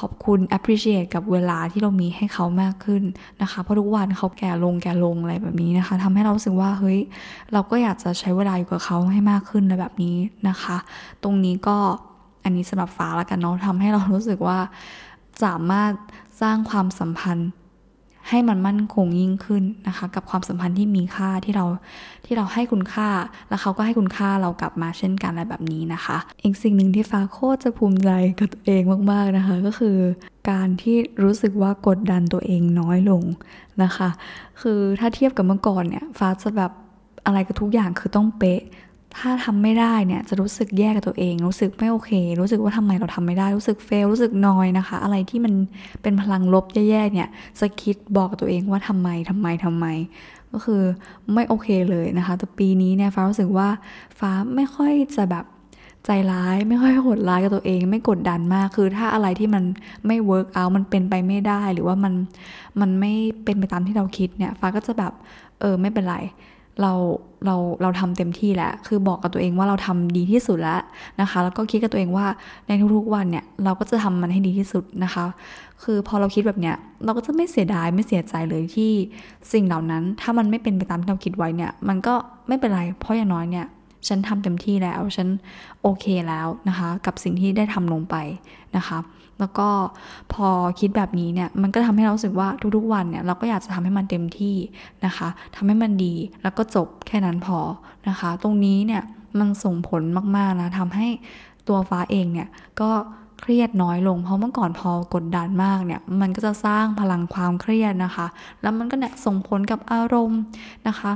[0.00, 3.02] ขอบคุณ appreciate กับเวลาที่เรามีให้เขามากขึ้น
[3.42, 6.98] นะคะ เพราะทุกวันเขาแก่ลงแก่ลงอะไรแบบนี้นะคะทำให้เรารู้สึกว่าเฮ้ย
[7.52, 10.16] เราก็อยากจะใช้เวลาอยู่กับเขาให้มากขึ้นอะไรแบบนี้
[10.48, 10.76] นะคะ
[11.22, 11.76] ตรงนี้ก็
[12.44, 14.58] อันนี้สำหรับฟ้าละกันเนาะทำให้เรารู้สึกว่า
[15.44, 15.92] สามารถ
[16.40, 17.50] สร้างความสัมพันธ์
[18.28, 21.64] ให้มันมั่นคงยิ่งขึ้นนะคะ กับความสัมพันธ์ที่มีค่าที่เรา
[22.26, 23.08] ที่เราให้คุณค่า
[23.48, 29.96] แล้วเขาก็ให้คุณค่าเรากลับมาเช่นกันอะไรแบบนี้นะคะ อีกสิ่งหนึ่งที่ฟ้าโคตรจะภูมิใจกับตัวเองมากๆนะคะ ก็คือ
[30.50, 33.22] การที่รู้สึกว่ากดดันตัวเองน้อยลง
[33.82, 34.08] นะคะ
[34.60, 36.72] คือถ้าเทียบกับเมื่อก่อนเนี่ยฟ้าจะแบบ
[37.26, 38.60] อะไรกับทุกอย่างคือต้องเป๊ะ
[39.18, 45.54] ถ้าทำไม่ได้เนี่ยจะรู้สึกแย่กับตัวเอง รู้สึกไม่โอเค รู้สึกว่าทำไมเราทำไม่ได้ รู้สึกเฟล รู้สึกนอยนะคะ อะไรที่มัน
[46.02, 47.28] เป็นพลังลบแย่ๆเนี่ย
[47.60, 49.86] จะคิดบอกกับตัวเองว่าทำไมทำไมทำไม
[50.52, 50.82] ก็คือ
[51.34, 53.68] ไม่โอเคเลยนะคะ แต่ปีนี้เนี่ยฟ้ารู้สึกว่า
[54.18, 55.44] ฟ้าไม่ค่อยจะแบบ
[56.04, 59.64] ใจร้ายไม่ค่อยโหดร้ายกับตัวเอง ไม่กดดันมากคือถ้าอะไรที่มัน
[60.06, 62.12] ไม่เวิร์กเอามันเป็นไปไม่ได้หรือว่ามัน
[62.80, 63.12] มันไม่
[63.44, 65.12] เป็นไปตามที่เราคิดเนี่ยฟ้าก็จะแบบ
[65.60, 66.16] เออไม่เป็นไร
[66.80, 66.92] เรา
[67.46, 70.80] เราเราทำเต็มที่แล้วคือบอกกับตัวเองว่าเราทำดีที่สุดแล้ว
[71.20, 72.26] นะคะ แล้วก็คิดกับตัวเองว่า
[72.66, 75.24] ในทุกๆวันเนี่ยเราก็จะทำมันให้ดีที่สุดนะคะ
[75.82, 78.92] คือพอเราคิดแบบเนี้ยเราก็จะไม่เสียดายไม่เสียใจเลยที่
[79.52, 82.14] สิ่งเหล่านั้น ถ้ามันไม่เป็นไปตามที่เราคิดไว้เนี่ย มันก็
[82.48, 83.66] ไม่เป็นไร เพราะอย่างน้อยเนี่ย
[84.08, 85.28] ฉันทำเต็มที่แล้วฉัน
[85.82, 88.16] โอเคแล้วนะคะ กับสิ่งที่ได้ทำลงไป
[88.76, 88.98] นะคะ
[89.40, 89.68] แล้วก็
[90.32, 90.48] พอ
[90.80, 94.56] คิดแบบนี้เนี่ยมันก็ทำให้เราสึกว่าทุกๆวันเนี่ยเราก็อยากจะทำให้มันเต็มที่
[95.04, 97.58] นะคะทำให้มันดีแล้วก็จบแค่นั้นพอ
[98.08, 99.02] นะคะ ตรงนี้เนี่ย
[99.38, 100.02] มันส่งผล
[100.36, 101.08] มากๆนะทำให้
[101.68, 102.48] ตัวฟ้าเองเนี่ย
[102.82, 102.90] ก็
[103.40, 108.26] เครียดน้อยลงเพราะเมื่อก่อนพอกดดันมากเนี่ยมันก็จะสร้างพลังความเครียดนะคะ
[108.62, 110.40] แล้วมันก็เนี่ยส่งผลกับอารมณ์
[110.88, 111.12] นะคะ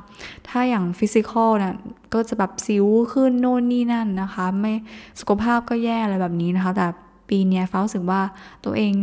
[0.49, 1.75] ถ้าอย่างฟิสิกอลเนี่ย
[2.15, 4.73] ก็จะแบบสิวขึ้นโน่นนี่นั่นนะคะ ไม่
[5.21, 6.87] สุขภาพก็แย่อะไรแบบนี้นะคะ แต่
[7.29, 8.23] ปีนี้ฟ้ารู้สึกว่า
[8.65, 8.95] ตัวเอง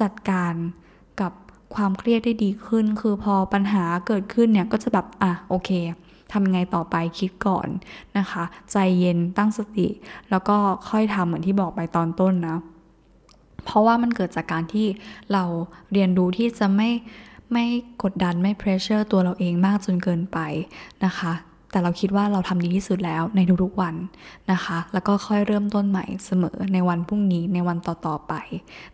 [0.00, 0.54] จัดการ
[1.20, 1.32] กับ
[1.74, 5.70] ความเครียดได้ดีขึ้น คือพอปัญหาเกิดขึ้นเนี่ยก็จะแบบอะโอเค
[6.32, 7.68] ทำไงต่อไปคิดก่อน
[8.18, 9.88] นะคะ ใจเย็นตั้งสติ
[10.30, 10.56] แล้วก็
[10.88, 12.58] ค่อยทำเหมือนที่บอกไปตอนต้นนะ
[13.64, 14.86] เพราะว่ามันเกิดจากการที่
[15.32, 15.44] เรา
[15.92, 16.90] เรียนรู้ที่จะไม่
[17.52, 17.64] ไม่
[18.02, 20.38] กดดันไม่เพรสเชอร์ตัวเราเองมากจนเกินไป
[21.04, 21.32] นะคะ
[21.74, 23.94] แต่เราคิดว่าเราทำดีที่สุดแล้วในทุกๆวัน
[24.52, 28.32] นะคะ แล้วก็ค่อยเริ่มต้นใหม่เสมอในวันพรุ่งนี้ในวันต่อๆไป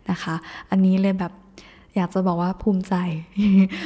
[0.09, 0.35] นะคะ
[0.69, 1.33] อันนี้เลยแบบ
[1.95, 2.93] อยากจะบอกว่าภูมิใจ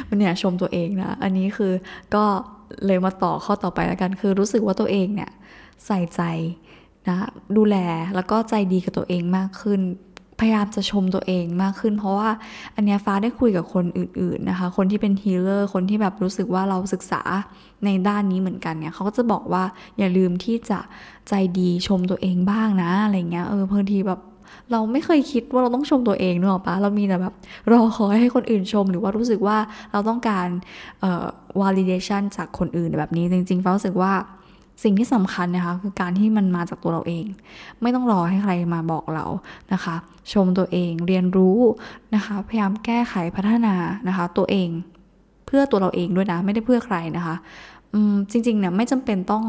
[0.08, 1.74] มันเนี่ยชมตัวเองนะ อันนี้คือ
[2.16, 2.24] ก็
[2.86, 5.32] เลยมาต่อข้อต่อไปแล้วกัน คือรู้สึกว่าตัวเองเนี่ย
[5.86, 6.22] ใส่ใจ
[7.08, 7.18] นะ
[7.58, 7.78] ดูแล
[8.16, 9.82] แล้วก็ใจดีกับตัวเองมากขึ้น
[10.40, 12.30] พยายามจะชมตัวเองมากขึ้น เพราะว่า
[12.76, 17.22] อันเนี้ยฟ้าได้คุยกับคนอื่นๆนะคะ คนที่เป็นฮีเลอร์คนที่แบบรู้สึกว่าเราศึกษา
[17.86, 19.64] ในด้านนี้เหมือนกันเนี่ยเขาก็จะบอกว่า
[19.98, 20.80] อย่าลืมที่จะ
[21.30, 24.20] ใจดีชมตัวเองบ้างนะอะไรเงี้ยเออบางทีแบบ
[24.72, 27.34] เราไม่เคยคิดว่าเราต้องชมตัวเองเนอะปะเรามีแต่แบบ
[27.72, 29.58] รอคอยให้คนอื่นชม หรือว่ารู้สึกว่า
[29.92, 30.48] เราต้องการ
[31.02, 31.26] เอ่อ
[31.62, 34.14] validation จากคนอื่นแบบนี้ จริงๆฟ้ารู้สึกว่า
[34.84, 37.26] สิ่งที่สำคัญนะคะคือการที่มันมาจากตัวเราเอง
[37.82, 39.26] ไม่ต้องรอให้ใครมาบอกเรา
[39.74, 39.96] นะคะ
[40.34, 41.60] ชมตัวเองเรียนรู้
[42.16, 43.76] นะคะ พยายามแก้ไขพัฒนา
[44.08, 44.70] นะคะ ตัวเอง
[45.46, 47.36] เพื่อตัวเราเองด้วยนะ ไม่ได้เพื่อใครนะคะ
[47.94, 49.44] อืมจริงๆเนี่ยไม่จำเป็นต้อง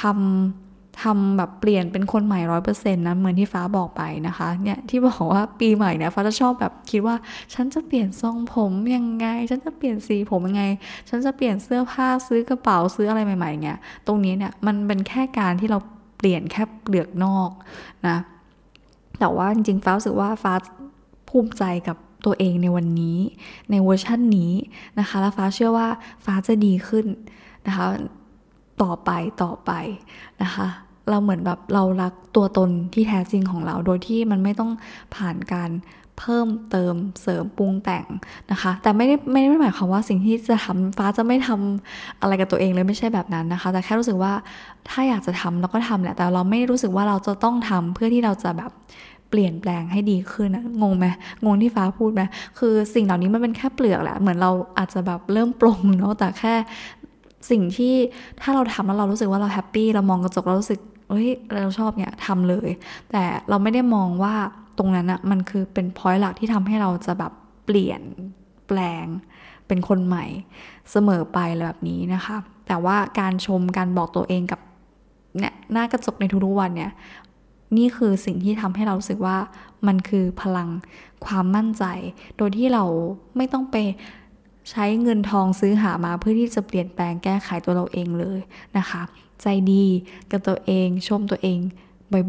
[0.00, 0.67] ทำ
[1.02, 7.16] ทำแบบเปลี่ยนเป็นคนใหม่ร้อยเปอร์เซ็นต์นะเหมือนที่ฟ้าบอกไปนะคะเนี่ยที่บอกว่าปีใหม่เนี่ยฟ้าจะชอบแบบคิดว่า
[7.54, 10.64] ฉันจะเปลี่ยนทรงผมยังไง ฉันจะเปลี่ยนสีผมยังไง
[11.08, 15.78] ฉันจะเปลี่ยนเสื้อผ้าซื้อกระเป๋าซื้ออะไรใหม่ๆเนี่ยตรงนี้เนี่ยมันเป็นแค่การที่เรา
[16.18, 17.50] เปลี่ยนแค่เปลือกนอก
[18.06, 18.16] นะ
[19.18, 20.54] แต่ว่าจริงๆฟ้ารู้สึกว่าฟ้า
[21.28, 23.18] ภูมิใจกับตัวเองในวันนี้
[23.70, 24.52] ในเวอร์ชั่นนี้
[24.98, 25.88] นะคะ แล้วฟ้าเชื่อว่า
[26.24, 27.06] ฟ้าจะดีขึ้น
[27.66, 27.86] นะคะ
[28.82, 29.10] ต่อไป
[29.42, 29.72] ต่อไป
[30.42, 30.68] นะคะ
[31.10, 34.70] เราเหมือนแบบเรารักตัวตนที่แท้จริงของเรา โดยที่มันไม่ต้อง
[35.14, 35.70] ผ่านการ
[36.18, 38.06] เพิ่มเติมเสริมปรุงแต่ง
[38.50, 44.32] นะคะ แต่ไม่ได้ไม่ได้หมายความว่าสิ่งที่จะทำฟ้าจะไม่ทำอะไรกับตัวเองเลยไม่ใช่แบบนั้นนะคะ แต่แค่รู้สึกว่า
[44.88, 48.70] ถ้าอยากจะทำเราก็ทำแหละแต่เราไม่รู้สึกว่าเราจะต้องทำเพื่อที่เราจะแบบ
[49.30, 51.06] เปลี่ยนแปลงให้ดีขึ้นนะงงไหม
[51.44, 52.22] งงที่ฟ้าพูดไหม
[52.58, 56.54] คือสิ่งเหล่านี้มันเป็นแค่เปลือกแหละเหมือนเราอาจจะแบบเริ่มปรงเนาะแต่แค่
[57.50, 57.94] สิ่งที่
[58.40, 61.28] ถ้าเราทำแล้วเรารู้สึกว่าเราแฮปปี้เรามองกระจกเรารู้สึก เฮ้ย
[61.60, 62.70] เราชอบเนี่ยทำเลย
[63.10, 64.34] แต่เราไม่ได้มองว่า
[64.78, 67.32] ตรงนั้นอะมันคือเป็นพอยต์หลักที่ทำให้เราจะแบบ
[67.64, 68.02] เปลี่ยน
[68.66, 69.06] แปลง
[69.66, 70.24] เป็นคนใหม่
[70.90, 74.60] เสมอไปแบบนี้นะคะ แต่ว่าการชมการบอกตัวเองกับ
[75.38, 76.92] เนี่ยหน้ากระจกในทุกๆวันเนี่ย
[77.76, 79.36] นี่คือสิ่งที่ทำให้เรารู้สึกว่า
[79.86, 80.68] มันคือพลัง
[81.24, 81.84] ความมั่นใจ
[82.36, 82.84] โดยที่เรา
[83.36, 83.76] ไม่ต้องไป
[84.70, 88.40] ใช้เงินทองซื้อหามาเพื่อที่จะเปลี่ยนแปลงแก้ไขตัวเราเองเลย
[88.78, 89.02] นะคะ
[89.42, 89.84] ใจดี
[90.30, 91.58] กับตัวเองชมตัวเอง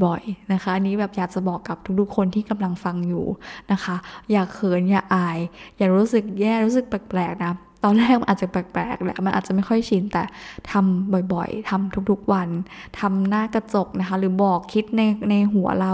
[0.05, 3.25] บ่อยๆนะคะอันนี้แบบอยากจะบอกกับทุกๆคนที่กำลังฟังอยู่
[3.71, 3.95] นะคะ
[4.31, 5.39] อย่าเขินอย่าอาย
[5.77, 10.23] อย่ารู้สึกแย่รู้สึกแปลกๆนะ ตอนแรกมันอาจจะแปลกๆแหละมันอาจจะไม่ค่อยชินแต่
[10.71, 12.49] ทำบ่อยๆทำทุกๆวัน
[12.99, 15.93] ทำหน้ากระจกนะคะ หรือบอกคิดในในหัวเรา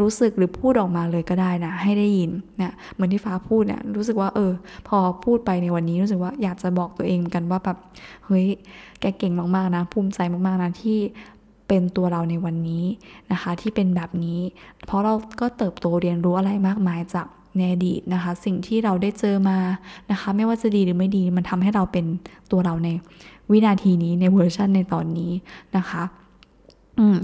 [0.00, 4.52] รู้สึกหรือพูดออกมาเลยก็ได้นะ ให้ได้ยินเนี่ยเหมือนที่ฟ้าพูดเนี่ยรู้สึกว่าเออ
[4.88, 7.78] พอพูดไปในวันนี้รู้สึกว่าอยากจะบอกตัวเองกันว่าแบบ
[8.26, 8.46] เฮ้ย
[9.00, 10.98] แกเก่งมากๆนะ ภูมิใจมากๆนะที่
[11.68, 12.84] เป็นตัวเราในวันนี้
[13.32, 14.40] นะคะ ที่เป็นแบบนี้
[14.86, 19.58] เพราะเราก็เติบโตเรียนรู้อะไรมากมายจาก ในอดีตนะคะ สิ่งที่เราได้เจอมา
[20.10, 22.04] นะคะ ไม่ว่าจะดีหรือไม่ดีมันทำให้เราเป็น
[22.50, 22.88] ตัวเราใน
[23.50, 25.32] วินาทีนี้ในเวอร์ชันในตอนนี้
[25.76, 26.02] นะคะ
[26.98, 27.16] อืม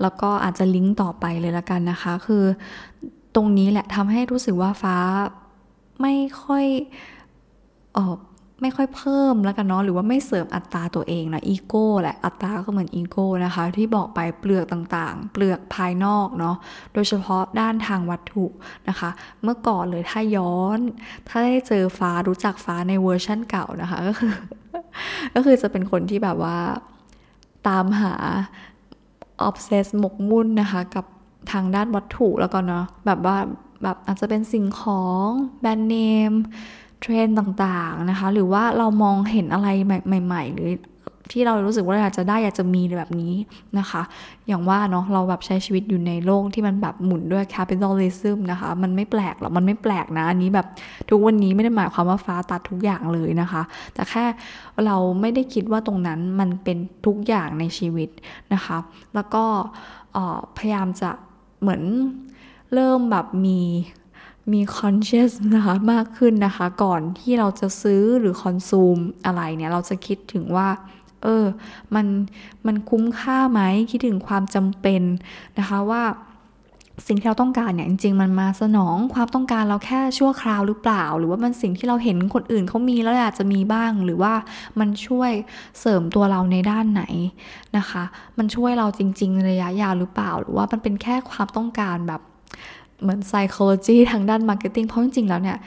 [0.00, 2.44] แล้วก็อาจจะลิงก์ต่อไปเลยละกันนะคะ คือ
[3.34, 4.96] ตรงนี้แหละทำให้รู้สึกว่าฟ้า
[6.00, 6.66] ไม่ค่อย
[7.96, 8.14] ออ
[8.62, 16.56] ไม่ค่อยเพิ่มแล้วกันเนาะหรือว่าไม่เสริมอัตราตัวเองนะอีโก้แหละอัตราก็เหมือนอีโก้นะคะ ที่บอกไปเปลือกต่างๆ เปลือกภายนอกเนาะ
[16.94, 18.46] โดยเฉพาะด้านทางวัตถุ
[18.88, 19.10] นะคะ
[19.42, 20.78] เมื่อก่อนเลยถ้าย้อน
[21.28, 24.32] ถ้าได้เจอฟ้ารู้จักฟ้าในเวอร์ชั่นเก่านะคะก็คือ
[25.34, 26.58] ก็คือจะเป็นคนที่แบบว่า
[27.68, 28.14] ตามหา
[29.42, 31.04] obsess หมกมุ่นนะคะ กับ
[31.52, 33.36] ทางด้านวัตถุแล้วก็เนาะแบบว่า
[33.82, 35.28] แบบอาจจะเป็นสิ่งของ
[35.60, 35.96] แบรนด์เน
[36.30, 36.32] ม
[37.00, 39.68] เทรนด์ต่างๆนะคะหรือว่าเรามองเห็นอะไร
[40.24, 40.70] ใหม่ ๆ หรือ
[41.32, 43.34] ที่เรารู้สึกว่าอยากจะได้อยากจะมีแบบนี้
[43.78, 44.02] นะคะ
[44.46, 50.66] อย่างว่าเนาะเราแบบใช้ชีวิตอยู่ในโลกที่มันแบบหมุนด้วย capitalism นะคะ มันไม่แปลกหรอกมันไม่แปลกนะ อันนี้แบบ
[51.10, 53.62] ทุกวันนี้ไม่ได้หมายความว่าฟ้าตัดทุกอย่างเลยนะคะ
[53.94, 54.24] แต่แค่
[54.86, 58.08] เราไม่ได้คิดว่าตรงนั้นมันเป็นทุกอย่างในชีวิต
[58.54, 58.76] นะคะ
[59.14, 59.44] แล้วก็
[60.56, 61.10] พยายามจะ
[61.60, 61.82] เหมือน
[62.74, 63.60] เริ่มแบบมี
[64.52, 70.68] มี conscious นะคะมากขึ้นนะคะ ก่อนที่เราจะซื้อหรือ consume อะไรเนี่ย เราจะคิดถึงว่า
[71.22, 71.44] เออ
[71.94, 72.06] มัน
[72.66, 75.02] มันคุ้มค่าไหม คิดถึงความจำเป็น
[75.58, 76.02] นะคะว่า
[77.06, 84.34] สิ่งที่เราต้องการเนี่ยจริงๆ มันมาสนองความต้องการเราแค่ชั่วคราวหรือเปล่า หรือว่ามันสิ่งที่เราเห็นคนอื่นเขามีแล้วอาจจะมีบ้าง หรือว่า
[84.78, 85.32] มันช่วย
[85.80, 87.02] เสริมตัวเราในด้านไหน
[87.76, 88.02] นะคะ
[88.38, 92.20] มันช่วยเราจริง ๆ ระยะยาวหรือเปล่า หรือว่ามันเป็นแค่ความต้องการแบบ
[93.02, 95.58] เหมือน psychology ทางด้าน marketing เพราะจริงๆแล้วเนี่ย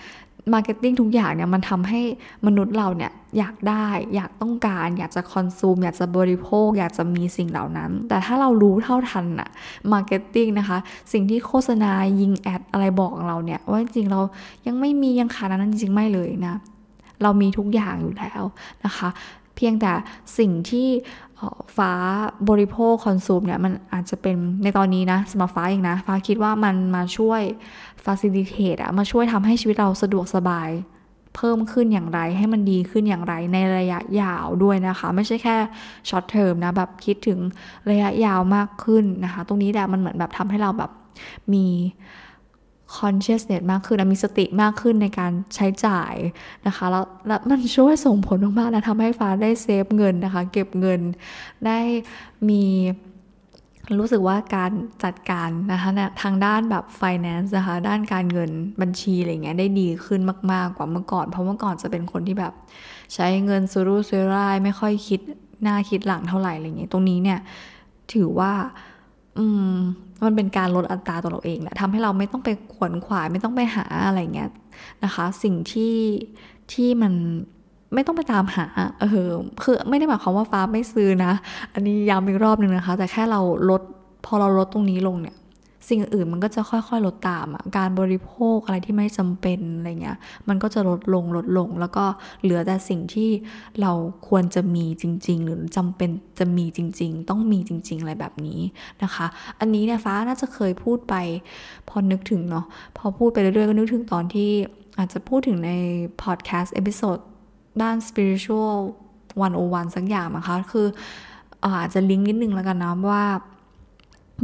[0.53, 2.01] marketing ทุกอย่างเนี่ยมันทำให้
[2.45, 9.49] มนุษย์เราเนี่ยอยากได้ อยากต้องการ อยากจะคอนซูม อยากจะบริโภค อยากจะมีสิ่งเหล่านั้น แต่ถ้าเรารู้เท่าทันอะ
[9.93, 10.77] marketing นะคะ
[11.13, 14.21] สิ่งที่โฆษณายิงแอดอะไรบอกเราเนี่ย ว่าจริงๆเรา
[14.67, 16.55] ยังไม่มียังขาดนั้นจริงๆไม่เลยนะ
[17.23, 18.41] เรามีทุกอย่างอยู่แล้ว
[18.85, 19.09] นะคะ
[19.55, 19.91] เพียงแต่
[20.37, 20.87] สิ่งที่
[21.78, 21.91] ฟ้า
[22.50, 27.41] บริโภคคอนซูมเนี่ยมันอาจจะเป็นในตอนนี้นะสำหรับฟ้าเองนะ ฟ้าคิดว่ามันมาช่วย
[28.03, 30.69] facilitate อะมาช่วยทำให้ชีวิตเราสะดวกสบาย
[31.36, 35.58] เพิ่มขึ้นอย่างไรให้มันดีขึ้นอย่างไรในระยะยาวด้วยนะคะ ไม่ใช่แค่
[36.10, 37.39] short term นะ แบบคิดถึง
[37.89, 40.91] ระยะยาวมากขึ้นนะคะ ตรงนี้แหละมันเหมือนแบบทำให้เราแบบ
[41.54, 41.65] มี
[42.95, 46.13] consciousness มากขึ้นมีสติมากขึ้นในการใช้จ่าย
[46.67, 51.02] นะคะ แล้วแล้วมันช่วยส่งผลมากๆนะทำให้ฟ้าได้ save เงินนะคะ เก็บเงิน
[51.65, 51.80] ได้
[52.50, 52.63] มี
[54.00, 54.71] รู้สึกว่าการ
[55.04, 55.89] จัดการนะคะ
[56.21, 60.21] ทางด้านแบบ finance นะคะ ด้านการเงินบัญชีอะไรเงี้ยได้ดีขึ้น
[60.52, 62.54] มาก ๆ กว่าเมื่อก่อน เพราะเมื่อก่อนจะเป็นคนที่แบบ
[63.13, 65.21] ใช้เงินสุรุ่ยสุร่ายไม่ค่อยคิด
[65.63, 67.39] หน้าคิดหลังเท่าไหร่อะไรเงี้ยตรงนี้เนี่ย
[68.13, 68.52] ถือว่า
[69.38, 69.78] อืม
[70.25, 74.49] มันเป็นการลดอัตราตัวเราเองแหละทำให้เราไม่ต้องไปขวนขวายไม่ต้องไปหาอะไรเงี้ย
[75.03, 75.95] นะคะ สิ่งที่
[76.73, 77.13] ที่มัน
[77.93, 78.65] ไม่ต้องไปตามหา
[78.99, 79.32] เออ
[79.63, 81.34] คือไม่ได้หมายความว่าฟ้าไม่ซื้อนะ
[81.73, 83.82] อันนี้ย้ำอีกรอบหนึ่งนะคะ แต่แค่เราลด
[84.25, 85.36] พอเราลดตรงนี้ลงเนี่ย
[85.88, 92.06] สิ่งอื่นมันก็จะค่อยๆลดตามอะการบริโภคอะไรที่ไม่จำเป็นอะไรเงี้ยมันก็จะลดลงลดลง แล้วก็
[92.41, 93.30] เหลือแต่สิ่งที่
[93.82, 93.91] เรา
[94.28, 98.60] ควรจะมีจริง ๆ หรือจำเป็นจะมีจริง ๆ ต้องมีจริง ๆ อะไรแบบนี้
[99.04, 99.26] นะคะ
[99.60, 101.15] อันนี้เนี่ยฟ้าน่าจะเคยพูดไป
[101.89, 102.65] พอนึกถึงเนาะ
[102.97, 104.52] พอพูดไปเรื่อยๆก็นึกถึงตอนที่
[104.97, 105.71] อาจจะพูดถึงใน
[106.21, 107.17] พอดแคสต์ episode
[107.82, 108.73] ด้าน spiritual
[109.34, 110.88] 101 สักอย่างนะคะ คือ
[111.65, 113.23] อาจจะลิงก์นิดนึงแล้วกันนะว่า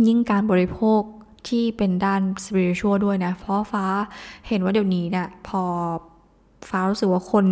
[0.08, 1.02] ยิ่งการบริโภค
[1.50, 3.86] ที่เป็นด้าน spiritual ด้วยนะ เพราะฟ้า
[4.48, 5.64] เห็นว่าเดี๋ยวนี้เนี่ยพอ
[6.70, 7.46] ฟ้ารู้สึกว่าคน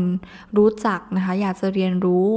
[0.58, 2.28] รู้จักนะคะ อยากจะเรียนรู้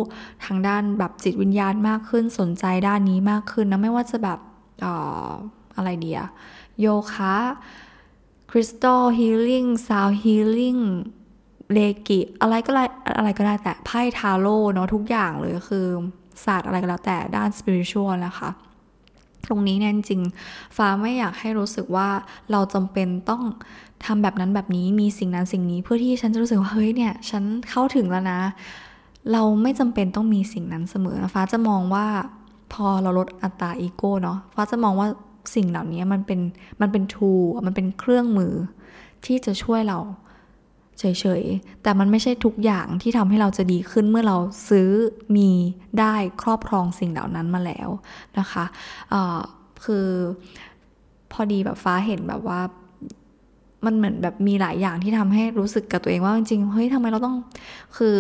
[0.45, 4.39] ทางด้านแบบจิตวิญญาณมากขึ้นสนใจด้านนี้มากขึ้นนะไม่ว่าจะแบบ
[4.85, 4.87] อ
[5.29, 5.31] อ
[5.77, 6.21] อะไรเดีย
[6.81, 7.37] โยคะ
[8.51, 10.77] คริสตัลฮีลิ่งซาวฮีลิ่ง
[11.73, 12.85] เลกิอะไรก็ได้
[13.19, 15.87] อะไรก็ได้แต่ไพ่ทาโร่เนาะทุกอย่างเลยคือ
[16.45, 18.51] ศาสตร์อะไรก็แล้วแต่ด้านสปิริตชัวนะคะ
[19.49, 20.21] ตรงนี้เนี่ยจริง
[20.77, 22.09] ฟ้าไม่อยากให้รู้สึกว่า
[22.51, 23.43] เราจำเป็นต้อง
[24.05, 28.41] ทำแบบนั้นแบบนี้มีสิ่งนั้นสิ่งนี้เพื่อที่ฉันจะรู้สึกว่าเฮ้ยเนี่ยฉันเข้าถึงแล้วนะ
[29.33, 32.07] เราไม่จำเป็นต้องมีสิ่งนั้นเสมอฟ้าจะมองว่า
[32.73, 35.09] พอเราลดอัตราอีโก้เนาะฟ้าจะมองว่า
[35.55, 36.41] สิ่งเหล่านี้มันเป็น
[36.81, 37.31] มันเป็นทู
[37.67, 38.55] มันเป็นเครื่องมือ
[39.25, 39.99] ที่จะช่วยเรา
[40.99, 41.05] เฉ
[41.41, 44.37] ยๆ แต่มันไม่ใช่ทุกอย่างที่ทำให้เราจะดีขึ้นเมื่อเรา
[44.69, 44.89] ซื้อ
[45.37, 45.51] มี
[46.01, 47.89] ได้ครอบครองสิ่งเหล่านั้นมาแล้ว
[48.39, 48.65] นะคะ
[49.85, 50.07] คือ
[51.33, 52.61] พอดีแบบฟ้าเห็นแบบว่า
[53.85, 57.37] มันเหมือนแบบมีหลายอย่างที่ทำให้รู้สึกกับตัวเองว่าจริงๆ เฮ้ยทำไมเราต้อง
[57.97, 58.17] คือ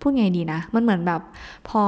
[0.00, 1.20] พูดไงดีนะ มันเหมือนแบบ
[1.68, 1.82] พอ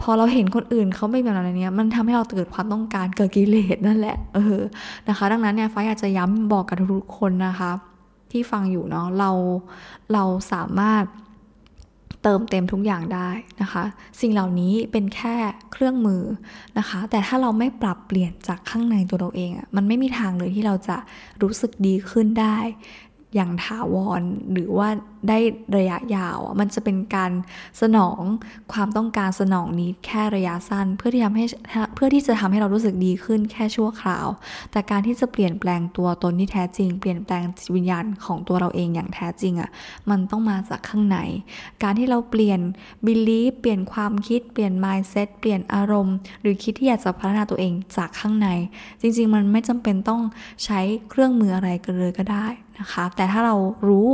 [0.00, 4.60] พอเราเห็นคนอื่นเขาไม่แบบนั้นเนี้ยมันทำให้เราเกิดความต้องการเกิดกิเลสนั่นแหละเออ
[5.08, 7.70] นะคะ ดังนั้นเนี่ยฟ้าอยากจะย้ำบอกกับทุกคนนะคะ
[8.34, 9.30] ที่ฟังอยู่เนาะเรา
[10.12, 11.04] เราสามารถ
[12.22, 13.30] เติมเต็มทุกอย่างได้
[13.62, 13.84] นะคะ
[14.20, 15.34] สิ่งเหล่านี้เป็นแค่
[15.72, 16.22] เครื่องมือ
[16.78, 20.96] นะคะ แต่ถ้าเราไม่ปรับเปลี่ยนจากข้างในตัวเราเองอะ่ะมันไม่มีทางเลยที่เราจะ
[21.42, 22.58] รู้สึกดีขึ้นได้
[23.34, 24.88] อย่างถาวรหรือว่า
[25.28, 25.38] ได้
[25.76, 27.32] ระยะยาว มันจะเป็นการ
[27.80, 28.20] สนอง
[28.72, 31.44] ความต้องการสนองนี้แค่ระยะสั้น เพื่อที่ทำให้
[31.94, 34.26] เพื่อที่จะทำให้เรารู้สึกดีขึ้นแค่ชั่วคราว
[34.72, 39.70] แต่การที่จะเปลี่ยนแปลงตัวตนที่แท้จริง เปลี่ยนแปลงจิตวิญญาณของตัวเราเองอย่างแท้จริงอะ่ะ
[40.10, 41.18] มันต้องมาจากข้างใน
[41.82, 42.60] การที่เราเปลี่ยน
[43.06, 48.48] belief เปลี่ยนความคิดเปลี่ยน mindset เปลี่ยนอารมณ์ หรือคิดที่อยากจะพัฒนาตัวเองจากข้างใน
[49.00, 50.22] จริง ๆ มันไม่จำเป็นต้อง
[50.64, 52.46] ใช้เครื่องมืออะไรกันเลยก็ได้
[52.80, 53.56] นะคะ แต่ถ้าเรา
[53.88, 54.08] รู้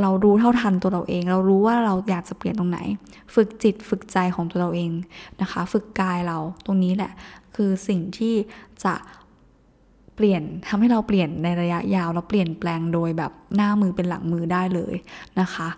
[0.00, 2.78] เรารู้เท่าทันตัวเราเอง เรารู้ว่าเราอยากจะเปลี่ยนตรงไหน
[3.34, 4.90] ฝึกจิตฝึกใจของตัวเราเอง
[5.40, 7.12] นะคะ ฝึกกายเราตรงนี้แหละ
[7.56, 8.34] คือสิ่งที่
[8.84, 8.94] จะ
[10.16, 14.94] เปลี่ยนทำให้เราเปลี่ยนในระยะยาวเราเปลี่ยนแปลงโดยแบบหน้ามือเป็นหลังมือได้เลย
[15.40, 15.68] นะคะ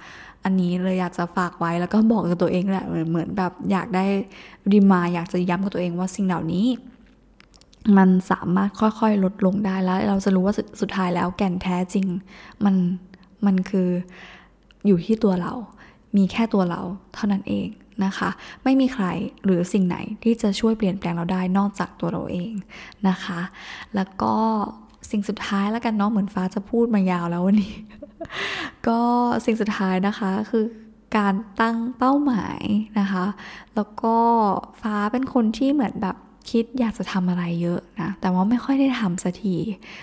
[0.45, 4.05] อันนี้เลยอยากจะฝากไว้แล้วก็บอกกับตัวเองแหละเหมือนแบบอยากได้
[4.73, 6.67] รีมาอยากจะย้ำกับตัวเองว่าสิ่งเหล่านี้
[7.97, 12.07] มันสามารถค่อยๆ ลดลงได้แล้ว เราจะรู้ว่าสุดท้ายแล้วแก่นแท้จริง
[12.65, 12.75] มัน
[13.47, 13.89] มันคือ
[14.87, 15.53] อยู่ที่ตัวเรา
[16.17, 16.81] มีแค่ตัวเรา
[17.15, 17.69] เท่านั้นเอง
[18.05, 18.31] นะคะ
[18.65, 19.07] ไม่มีใคร
[19.45, 22.53] หรือสิ่งไหนที่จะช่วยเปลี่ยนแปลงเราได้นอกจากตัวเราเอง
[23.09, 23.41] นะคะ
[23.95, 24.35] แล้วก็
[25.11, 27.77] สิ่งสุดท้ายแล้วกันเนาะเหมือนฟ้าจะพูดมายาวแล้ววันนี้
[28.87, 29.01] ก็
[29.45, 30.65] สิ่งสุดท้ายนะคะคือ
[31.17, 32.61] การตั้งเป้าหมาย
[33.01, 33.25] นะคะ
[33.75, 34.17] แล้วก็
[34.83, 36.17] ฟ้าเป็นคนที่เหมือนแบบ
[36.51, 39.57] คิดอยากจะทำอะไรเยอะนะ แต่ว่าไม่ค่อยได้ทำสักที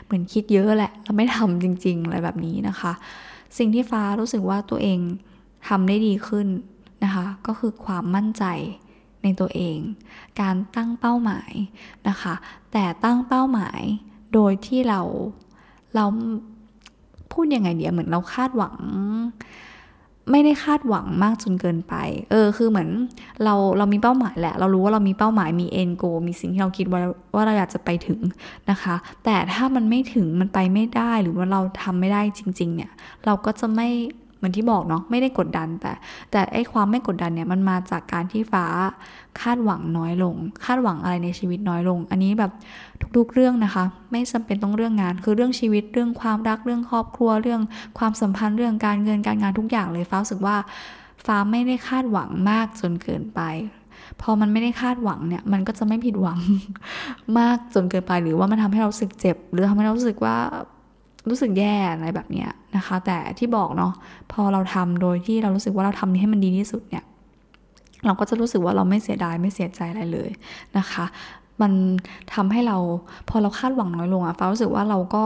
[0.05, 2.91] เหมือนคิดเยอะแหละ แล้วไม่ทำจริงๆอะไรแบบนี้นะคะ
[3.57, 4.99] สิ่งที่ฟ้ารู้สึกว่าตัวเอง
[5.67, 6.47] ทำได้ดีขึ้น
[7.03, 8.43] นะคะ ก็คือความมั่นใจ
[9.23, 9.77] ในตัวเอง
[10.41, 11.51] การตั้งเป้าหมาย
[12.09, 12.33] นะคะ
[12.71, 13.81] แต่ตั้งเป้าหมาย
[14.33, 15.01] โดยที่เรา
[15.95, 16.05] เรา
[17.31, 18.75] พูดยังไงเดียเหมือนเราคาดหวัง
[20.31, 21.93] ไม่ได้คาดหวังมากจนเกินไป
[22.31, 22.89] เออ คือเหมือน
[23.43, 27.01] เราเรามีเป้าหมายแหละ เรารู้ว่าเรามีเป้าหมาย มีเอ็นโก มีสิ่งที่เราคิดว่า
[27.35, 28.19] ว่าเราอยากจะไปถึง
[28.69, 32.91] นะคะ แต่ถ้ามันไม่ถึง มันไปไม่ได้ หรือว่าเราทำไม่ได้จริง ๆ เนี่ย
[33.25, 33.89] เราก็จะไม่
[34.41, 35.93] เหมือนที่บอกเนาะไม่ได้กดดันแต่
[36.31, 38.65] แต่ไอ้ความไม่กดดันเนี่ยมันมาจากการที่ฟ้า
[39.41, 42.51] คาดหวังน้อยลง คาดหวังอะไรในชีวิตน้อยลง อันนี้แบบ
[43.17, 47.61] ทุกๆเรื่องนะคะ ไม่จำเป็นต้องเรื่องงาน คือเรื่องชีวิตเรื่องความรักเรื่องครอบครัวเรื่อง
[47.97, 50.55] ความสัมพันธ์เรื่องการเงินการงานทุกอย่างเลยฟ้ารู้สึกว่า
[51.25, 53.41] ฟ้าไม่ได้คาดหวังมากจนเกินไป
[54.21, 56.39] พอมันไม่ได้คาดหวังเนี่ย มันก็จะไม่ผิดหวัง
[57.37, 60.37] มากจนเกินไป หรือว่ามันทำให้เราสึกเจ็บ หรือทำให้เราสึกว่า
[61.29, 63.93] รู้สึกแย่อะไรแบบเนี้ยนะคะ แต่ที่บอกเนาะ
[64.31, 67.03] พอเราทำโดยที่เรารู้สึกว่าเราทำนี้ให้มันดีที่สุดเนี่ย
[68.05, 70.29] เราก็จะรู้สึกว่าเราไม่เสียดายไม่เสียใจอะไรเลย
[70.77, 71.05] นะคะ
[71.61, 71.71] มัน
[72.33, 72.77] ทำให้เรา
[73.29, 75.25] พอเราคาดหวังน้อยลงอะฟ้ารู้สึกว่าเราก็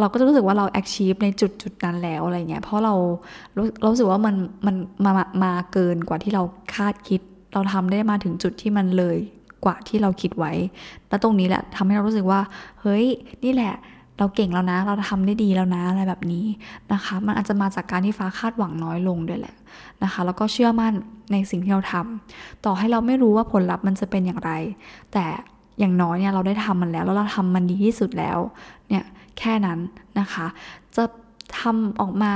[0.00, 2.94] เราก็จะรู้สึกว่าเรา achieve ในจุดจุดนั้นแล้วอะไรเงี้ย เพราะเรา
[3.80, 4.34] เราสึกว่ามัน
[4.66, 5.12] มันมา
[5.44, 6.42] มาเกินกว่าที่เรา
[6.74, 7.20] คาดคิด
[7.52, 9.18] เราทำได้มาถึงจุดที่มันเลย
[9.64, 10.52] กว่าที่เราคิดไว้
[11.08, 12.40] แล้วตรงนี้แหละทำให้เรารู้สึกว่า
[12.80, 13.04] เฮ้ย
[13.44, 13.74] นี่แหละ
[14.18, 16.44] เราเก่งแล้วนะ เราทำได้ดีแล้วนะอะไรแบบนี้
[16.92, 19.56] นะคะ มันอาจจะมาจากการที่ฟ้าคาดหวังน้อยลงด้วยแหละ
[20.02, 20.92] นะคะ แล้วก็เชื่อมั่น
[21.32, 24.52] ในสิ่งที่เราทำต่อให้เราไม่รู้ว่าผลลัพธ์มันจะเป็นอย่างไร
[25.12, 25.24] แต่
[25.78, 28.38] อย่างน้อยเนี่ยเราได้ทำมันแล้ว แล้วเราทำมันดีที่สุดแล้ว
[28.88, 29.04] เนี่ย
[29.38, 29.78] แค่นั้น
[30.20, 30.46] นะคะ
[30.96, 31.04] จะ
[31.58, 32.32] ทำออกมา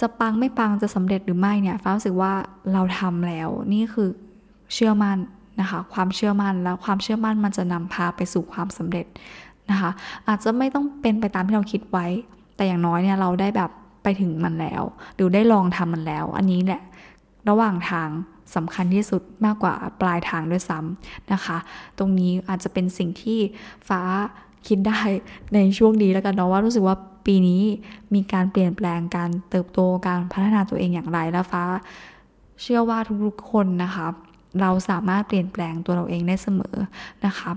[0.00, 2.32] จะปังไม่ปังจะสำเร็จหรือไม่เนี่ยฟ้ารู้สึกว่า
[2.72, 4.08] เราทำแล้วนี่คือ
[4.74, 5.18] เชื่อมั่น
[5.60, 9.06] นะคะ ความเชื่อมั่นแล้วความเชื่อมั่นมันจะนำพาไปสู่ความสำเร็จ
[9.70, 9.90] นะคะ
[10.28, 12.06] อาจจะไม่ต้องเป็นไปตามที่เราคิดไว้
[12.56, 13.70] แต่อย่างน้อยเนี่ยเราได้แบบ
[14.02, 14.82] ไปถึงมันแล้ว
[15.14, 16.82] หรือได้ลองทำมันแล้ว อันนี้แหละ
[17.48, 18.08] ระหว่างทาง
[18.54, 21.56] สำคัญที่สุดมากกว่าปลายทางด้วยซ้ำนะคะ
[21.98, 23.38] ตรงนี้อาจจะเป็นสิ่งที่
[23.88, 24.02] ฟ้า
[24.66, 25.00] คิดได้
[25.54, 26.96] ในช่วงนี้แล้วกันเนาะว่ารู้สึกว่า
[27.26, 27.62] ปีนี้
[28.14, 31.64] มีการเปลี่ยนแปลงการเติบโตการพัฒนาตัวเองอย่างไรแล้วฟ้า
[32.62, 34.06] เชื่อว่าทุกๆคนนะคะ
[34.60, 36.76] เราสามารถเปลี่ยนแปลงตัวเราเองได้เสมอ
[37.26, 37.50] นะคะ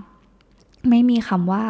[0.88, 1.62] ไม่มีคำว่า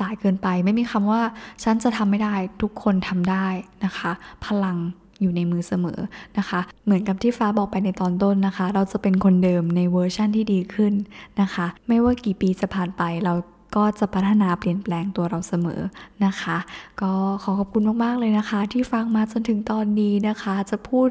[0.00, 1.22] สายเกินไป ไม่มีคำว่า
[1.64, 3.46] ฉันจะทำไม่ได้ทุกคนทำได้
[3.84, 4.12] นะคะ
[4.46, 4.76] พลัง
[5.20, 5.98] อยู่ในมือเสมอ
[6.38, 10.94] นะคะ เหมือนกับที่ฟ้าบอกไปในตอนต้นนะคะ เราจะเป็นคนเดิมในเวอร์ชั่นที่ดีขึ้น
[11.40, 13.34] นะคะ ไม่ว่ากี่ปีจะผ่านไปเรา
[13.78, 15.80] ก็จะพัฒนาเปลี่ยนแปลงตัวเราเสมอ
[16.24, 16.58] นะคะ
[17.00, 17.10] ก็
[17.42, 21.08] ขอขอบคุณมากๆเลยนะคะ ที่ฟังมาจนถึงตอนนี้นะคะ จะพูด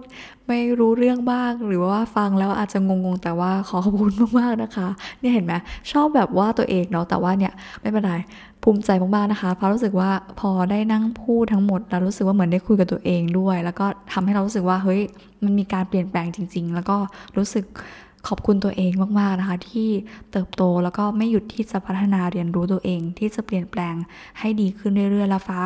[0.48, 4.88] ไม่รู้เรื่องบ้างหรือว่าฟังแล้วอาจจะงงๆ แต่ว่าขอขอบคุณมากๆนะคะ
[5.20, 5.54] เนี่ยเห็นไหม
[5.92, 8.14] ชอบแบบว่าตัวเองเนาะแต่ว่าเนี่ยไม่เป็นไร
[8.64, 15.02] ภูมิใจมากๆนะคะเพราะรู้สึกว่าพอได้นั่งพูดทั้งหมดแล้วรู้สึกว่าเหมือนได้คุยกับตัวเองด้วย แล้วก็ทำให้เรารู้สึกว่าเฮ้ย
[15.44, 16.98] มันมีการเปลี่ยนแปลงจริง ๆ แล้วก็
[17.38, 17.66] รู้สึก
[18.28, 19.90] ขอบคุณตัวเองมากๆนะคะ ที่
[20.32, 23.96] เติบโตแล้วก็ไม่หยุดที่จะพัฒนาเรียนรู้ตัวเอง ที่จะเปลี่ยนแปลง
[24.40, 25.62] ให้ดีขึ้นเรื่อยๆล้วฟ้า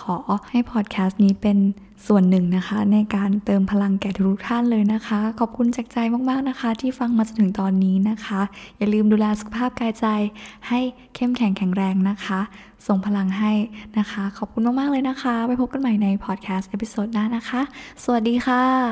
[0.00, 0.16] ขอ
[0.50, 1.58] ให้พอดแคสต์นี้เป็น
[2.06, 8.40] ส่วนหนึ่งนะคะ ในการเติมพลังแก่ทุกท่านเลยนะคะ ขอบคุณจากใจมากๆนะคะ ที่ฟังมาจนถึงตอนนี้นะคะ
[8.78, 10.06] อย่าลืมดูแลสุขภาพกายใจ
[10.68, 10.80] ให้
[11.14, 12.40] เข้มแข็งแข็งแรงนะคะ
[12.86, 13.52] ส่งพลังให้
[13.98, 17.60] นะคะ ขอบคุณมากๆเลยนะคะ ไปพบกันใหม่ในพอดแคสต์ episode หน้านะคะ
[18.04, 18.84] สวัสดีค่ะ